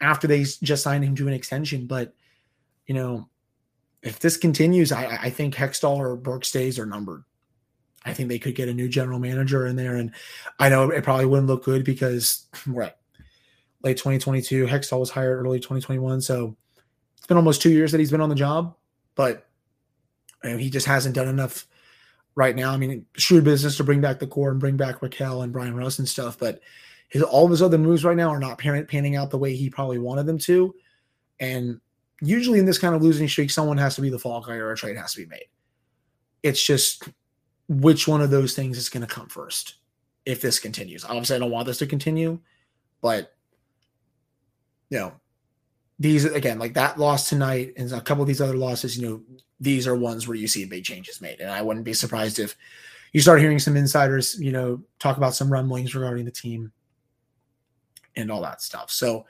after 0.00 0.26
they 0.26 0.44
just 0.44 0.82
signed 0.82 1.04
him 1.04 1.14
to 1.16 1.28
an 1.28 1.34
extension. 1.34 1.86
But 1.86 2.14
you 2.86 2.94
know, 2.94 3.28
if 4.02 4.18
this 4.18 4.36
continues, 4.36 4.92
I, 4.92 5.06
I 5.22 5.30
think 5.30 5.54
Hextall 5.54 5.98
or 5.98 6.16
Burke 6.16 6.44
stays 6.44 6.78
are 6.78 6.86
numbered. 6.86 7.24
I 8.04 8.14
think 8.14 8.28
they 8.28 8.38
could 8.38 8.54
get 8.54 8.68
a 8.68 8.74
new 8.74 8.88
general 8.88 9.18
manager 9.18 9.66
in 9.66 9.76
there, 9.76 9.96
and 9.96 10.12
I 10.58 10.70
know 10.70 10.90
it 10.90 11.04
probably 11.04 11.26
wouldn't 11.26 11.48
look 11.48 11.64
good 11.64 11.84
because 11.84 12.46
we're 12.66 12.90
late 13.82 13.96
2022. 13.96 14.66
Hextall 14.66 15.00
was 15.00 15.10
hired 15.10 15.44
early 15.44 15.58
2021, 15.58 16.20
so 16.20 16.56
it's 17.16 17.26
been 17.26 17.36
almost 17.36 17.60
two 17.60 17.70
years 17.70 17.92
that 17.92 17.98
he's 17.98 18.10
been 18.10 18.22
on 18.22 18.30
the 18.30 18.34
job, 18.34 18.74
but 19.14 19.46
he 20.42 20.70
just 20.70 20.86
hasn't 20.86 21.14
done 21.14 21.28
enough 21.28 21.66
right 22.34 22.56
now. 22.56 22.72
I 22.72 22.78
mean, 22.78 23.04
shrewd 23.16 23.44
business 23.44 23.76
to 23.76 23.84
bring 23.84 24.00
back 24.00 24.18
the 24.18 24.26
core 24.26 24.50
and 24.50 24.60
bring 24.60 24.76
back 24.76 25.00
Rakell 25.00 25.44
and 25.44 25.52
Bryan 25.52 25.76
Rust 25.76 25.98
and 25.98 26.08
stuff, 26.08 26.38
but 26.38 26.60
his 27.10 27.22
all 27.22 27.44
of 27.44 27.50
his 27.50 27.60
other 27.60 27.78
moves 27.78 28.04
right 28.04 28.16
now 28.16 28.30
are 28.30 28.40
not 28.40 28.58
pan, 28.58 28.86
panning 28.86 29.16
out 29.16 29.30
the 29.30 29.38
way 29.38 29.54
he 29.54 29.68
probably 29.68 29.98
wanted 29.98 30.26
them 30.26 30.38
to. 30.38 30.74
And 31.40 31.80
usually 32.22 32.58
in 32.58 32.64
this 32.64 32.78
kind 32.78 32.94
of 32.94 33.02
losing 33.02 33.28
streak, 33.28 33.50
someone 33.50 33.78
has 33.78 33.96
to 33.96 34.00
be 34.00 34.10
the 34.10 34.18
fall 34.18 34.40
guy 34.40 34.54
or 34.54 34.70
a 34.70 34.76
trade 34.76 34.96
has 34.96 35.12
to 35.14 35.20
be 35.20 35.26
made. 35.26 35.46
It's 36.42 36.64
just 36.64 37.08
which 37.68 38.08
one 38.08 38.20
of 38.20 38.30
those 38.30 38.54
things 38.54 38.78
is 38.78 38.88
going 38.88 39.06
to 39.06 39.12
come 39.12 39.28
first 39.28 39.76
if 40.24 40.40
this 40.40 40.58
continues. 40.58 41.04
Obviously, 41.04 41.36
I 41.36 41.38
don't 41.40 41.50
want 41.50 41.66
this 41.66 41.78
to 41.78 41.86
continue, 41.86 42.38
but 43.00 43.34
you 44.88 44.98
know, 44.98 45.12
these 45.98 46.24
again, 46.24 46.58
like 46.58 46.74
that 46.74 46.98
loss 46.98 47.28
tonight 47.28 47.74
and 47.76 47.92
a 47.92 48.00
couple 48.00 48.22
of 48.22 48.28
these 48.28 48.40
other 48.40 48.56
losses, 48.56 48.96
you 48.96 49.08
know, 49.08 49.22
these 49.58 49.86
are 49.86 49.96
ones 49.96 50.26
where 50.26 50.36
you 50.36 50.48
see 50.48 50.64
big 50.64 50.84
changes 50.84 51.20
made. 51.20 51.40
And 51.40 51.50
I 51.50 51.60
wouldn't 51.60 51.84
be 51.84 51.92
surprised 51.92 52.38
if 52.38 52.56
you 53.12 53.20
start 53.20 53.40
hearing 53.40 53.58
some 53.58 53.76
insiders, 53.76 54.40
you 54.40 54.52
know, 54.52 54.80
talk 54.98 55.16
about 55.16 55.34
some 55.34 55.52
rumblings 55.52 55.94
regarding 55.94 56.24
the 56.24 56.30
team 56.30 56.72
and 58.20 58.30
all 58.30 58.42
that 58.42 58.62
stuff. 58.62 58.90
So 58.90 59.26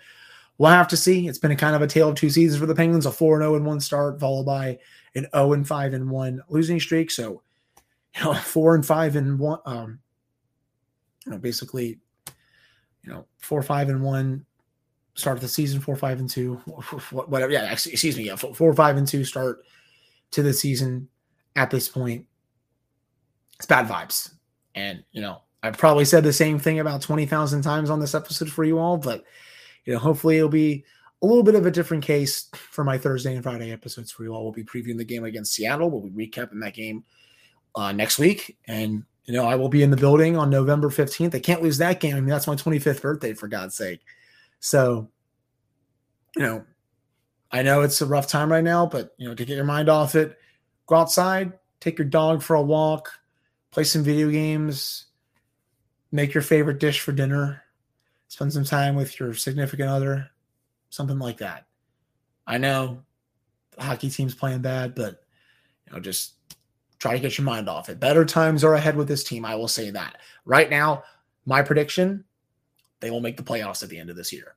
we'll 0.59 0.71
have 0.71 0.89
to 0.89 0.97
see. 0.97 1.29
It's 1.29 1.39
been 1.39 1.51
a 1.51 1.57
kind 1.57 1.75
of 1.75 1.83
a 1.83 1.87
tale 1.87 2.09
of 2.09 2.15
two 2.17 2.31
seasons 2.31 2.61
for 2.61 2.67
the 2.67 2.75
Penguins, 2.75 3.07
a 3.07 3.13
4 3.13 3.39
0 3.39 3.55
and 3.55 3.67
1 3.67 3.81
start, 3.81 4.21
followed 4.21 4.45
by 4.45 4.79
an 5.15 5.27
0 5.35 5.53
and 5.55 5.67
5 5.67 5.95
and 5.95 6.11
1 6.11 6.43
losing 6.49 6.81
streak. 6.81 7.11
So, 7.11 7.43
you 8.17 8.25
know, 8.25 8.35
4 8.35 8.75
and 8.75 8.87
5 8.87 9.17
and 9.17 9.39
1, 9.39 9.59
um, 9.67 9.99
you 11.27 11.33
know, 11.33 11.39
basically, 11.39 11.99
you 13.03 13.13
know, 13.13 13.27
4 13.39 13.63
5 13.63 13.89
and 13.89 14.03
1 14.03 14.47
start 15.21 15.37
of 15.37 15.43
the 15.43 15.49
season 15.49 15.81
four, 15.81 15.97
five, 15.97 16.19
and 16.19 16.29
two, 16.29 16.55
whatever. 17.11 17.53
Yeah, 17.53 17.71
excuse 17.71 18.17
me. 18.17 18.25
Yeah, 18.25 18.37
four, 18.37 18.75
five, 18.75 18.97
and 18.97 19.07
two 19.07 19.25
start 19.25 19.65
to 20.33 20.43
the 20.43 20.53
season 20.53 21.09
at 21.57 21.71
this 21.71 21.89
point. 21.89 22.27
It's 23.57 23.67
bad 23.67 23.87
vibes. 23.87 24.33
And, 24.75 25.05
you 25.13 25.21
know, 25.21 25.43
I've 25.63 25.77
probably 25.77 26.05
said 26.05 26.25
the 26.25 26.33
same 26.33 26.59
thing 26.59 26.81
about 26.81 27.03
20,000 27.03 27.63
times 27.63 27.91
on 27.91 28.01
this 28.01 28.15
episode 28.15 28.51
for 28.51 28.65
you 28.65 28.79
all, 28.79 28.97
but, 28.97 29.25
you 29.85 29.93
know, 29.93 29.99
hopefully 29.99 30.39
it'll 30.39 30.49
be 30.49 30.85
a 31.23 31.27
little 31.27 31.43
bit 31.43 31.55
of 31.55 31.67
a 31.67 31.71
different 31.71 32.03
case 32.05 32.49
for 32.55 32.83
my 32.83 32.97
Thursday 32.97 33.35
and 33.35 33.43
Friday 33.43 33.71
episodes 33.71 34.11
for 34.11 34.25
you 34.25 34.35
all. 34.35 34.43
We'll 34.43 34.53
be 34.53 34.65
previewing 34.65 34.97
the 34.97 35.05
game 35.05 35.25
against 35.25 35.53
Seattle. 35.53 35.91
We'll 35.91 36.09
be 36.09 36.29
recapping 36.29 36.61
that 36.63 36.75
game 36.75 37.05
uh, 37.75 37.93
next 37.93 38.19
week. 38.19 38.57
And, 38.67 39.05
you 39.27 39.35
know, 39.35 39.45
I 39.45 39.57
will 39.57 39.69
be 39.69 39.83
in 39.83 39.91
the 39.91 39.99
building 39.99 40.37
on 40.37 40.49
November 40.49 40.89
15th. 40.89 41.35
I 41.35 41.41
can't 41.41 41.63
lose 41.63 41.79
that 41.79 42.01
game. 42.01 42.17
I 42.17 42.21
mean, 42.21 42.31
that's 42.31 42.47
my 42.47 42.57
25th 42.57 43.03
birthday, 43.03 43.35
for 43.35 43.49
God's 43.49 43.75
sake. 43.75 44.01
So, 44.61 45.11
you 46.37 46.43
know, 46.43 46.65
I 47.53 47.63
know 47.63 47.83
it's 47.83 48.01
a 48.01 48.07
rough 48.07 48.29
time 48.29 48.51
right 48.51 48.65
now, 48.65 48.87
but, 48.87 49.15
you 49.19 49.29
know, 49.29 49.35
to 49.35 49.45
get 49.45 49.57
your 49.57 49.65
mind 49.65 49.91
off 49.91 50.15
it, 50.15 50.39
go 50.87 50.97
outside, 50.97 51.53
take 51.81 51.99
your 51.99 52.07
dog 52.07 52.43
for 52.43 52.57
a 52.57 52.63
walk, 52.63 53.11
play 53.73 53.85
some 53.85 54.03
video 54.03 54.31
games, 54.31 55.07
make 56.13 56.35
your 56.35 56.43
favorite 56.43 56.81
dish 56.81 57.01
for 57.01 57.13
dinner, 57.13 57.63
spend 58.29 58.53
some 58.53 58.65
time 58.65 58.97
with 58.97 59.19
your 59.19 59.35
significant 59.35 59.89
other, 59.89 60.31
something 60.91 61.19
like 61.19 61.39
that. 61.39 61.67
I 62.47 62.59
know 62.59 63.03
the 63.73 63.83
hockey 63.83 64.11
team's 64.11 64.35
playing 64.35 64.63
bad, 64.63 64.95
but 64.95 65.23
you 65.87 65.93
know, 65.93 66.01
just 66.01 66.35
try 66.99 67.13
to 67.13 67.21
get 67.21 67.39
your 67.39 67.45
mind 67.45 67.69
off 67.69 67.89
it. 67.89 68.01
Better 68.01 68.25
times 68.25 68.65
are 68.65 68.75
ahead 68.75 68.97
with 68.97 69.09
this 69.09 69.25
team. 69.25 69.45
I 69.45 69.55
will 69.55 69.69
say 69.69 69.91
that. 69.91 70.19
Right 70.45 70.69
now, 70.69 71.05
my 71.47 71.63
prediction, 71.63 72.25
they 73.01 73.11
will 73.11 73.21
make 73.21 73.37
the 73.37 73.43
playoffs 73.43 73.83
at 73.83 73.89
the 73.89 73.99
end 73.99 74.11
of 74.11 74.17
this 74.17 74.33
year. 74.33 74.57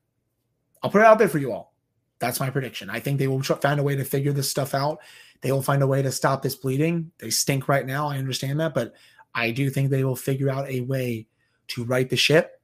I'll 0.81 0.89
put 0.89 1.01
it 1.01 1.07
out 1.07 1.17
there 1.17 1.29
for 1.29 1.37
you 1.37 1.53
all. 1.53 1.73
That's 2.19 2.39
my 2.39 2.49
prediction. 2.49 2.89
I 2.89 2.99
think 2.99 3.19
they 3.19 3.27
will 3.27 3.41
find 3.41 3.79
a 3.79 3.83
way 3.83 3.95
to 3.95 4.03
figure 4.03 4.33
this 4.33 4.49
stuff 4.49 4.73
out. 4.73 4.99
They 5.41 5.51
will 5.51 5.61
find 5.61 5.81
a 5.81 5.87
way 5.87 6.01
to 6.01 6.11
stop 6.11 6.41
this 6.41 6.55
bleeding. 6.55 7.11
They 7.19 7.29
stink 7.29 7.67
right 7.67 7.85
now. 7.85 8.07
I 8.07 8.17
understand 8.17 8.59
that, 8.59 8.73
but 8.73 8.93
I 9.33 9.51
do 9.51 9.69
think 9.69 9.89
they 9.89 10.03
will 10.03 10.15
figure 10.15 10.49
out 10.49 10.69
a 10.69 10.81
way 10.81 11.27
to 11.67 11.84
right 11.84 12.10
the 12.10 12.17
ship. 12.17 12.62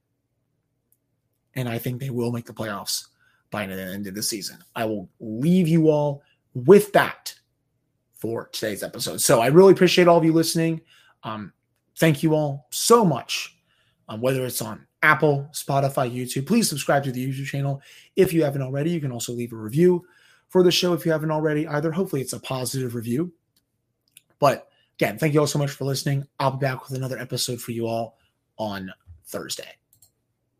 And 1.54 1.68
I 1.68 1.78
think 1.78 2.00
they 2.00 2.10
will 2.10 2.32
make 2.32 2.46
the 2.46 2.52
playoffs 2.52 3.06
by 3.50 3.66
the 3.66 3.80
end 3.80 4.06
of 4.06 4.14
the 4.14 4.22
season. 4.22 4.58
I 4.76 4.84
will 4.84 5.08
leave 5.18 5.68
you 5.68 5.88
all 5.88 6.22
with 6.54 6.92
that 6.92 7.34
for 8.14 8.48
today's 8.52 8.82
episode. 8.82 9.20
So 9.20 9.40
I 9.40 9.48
really 9.48 9.72
appreciate 9.72 10.06
all 10.06 10.18
of 10.18 10.24
you 10.24 10.32
listening. 10.32 10.80
Um, 11.24 11.52
thank 11.98 12.22
you 12.22 12.34
all 12.34 12.68
so 12.70 13.04
much. 13.04 13.56
Um, 14.08 14.20
whether 14.20 14.44
it's 14.44 14.60
on 14.60 14.86
Apple, 15.02 15.48
Spotify, 15.52 16.12
YouTube, 16.12 16.46
please 16.46 16.68
subscribe 16.68 17.04
to 17.04 17.12
the 17.12 17.26
YouTube 17.26 17.46
channel 17.46 17.80
if 18.16 18.32
you 18.32 18.44
haven't 18.44 18.62
already. 18.62 18.90
You 18.90 19.00
can 19.00 19.12
also 19.12 19.32
leave 19.32 19.52
a 19.52 19.56
review 19.56 20.04
for 20.48 20.62
the 20.62 20.70
show 20.70 20.92
if 20.92 21.06
you 21.06 21.12
haven't 21.12 21.30
already 21.30 21.66
either. 21.66 21.92
Hopefully, 21.92 22.20
it's 22.20 22.32
a 22.32 22.40
positive 22.40 22.94
review. 22.94 23.32
But 24.38 24.68
again, 24.98 25.16
thank 25.18 25.32
you 25.32 25.40
all 25.40 25.46
so 25.46 25.58
much 25.58 25.70
for 25.70 25.84
listening. 25.84 26.26
I'll 26.38 26.52
be 26.52 26.66
back 26.66 26.82
with 26.82 26.98
another 26.98 27.18
episode 27.18 27.60
for 27.60 27.70
you 27.72 27.86
all 27.86 28.18
on 28.60 28.92
Thursday. 29.24 29.79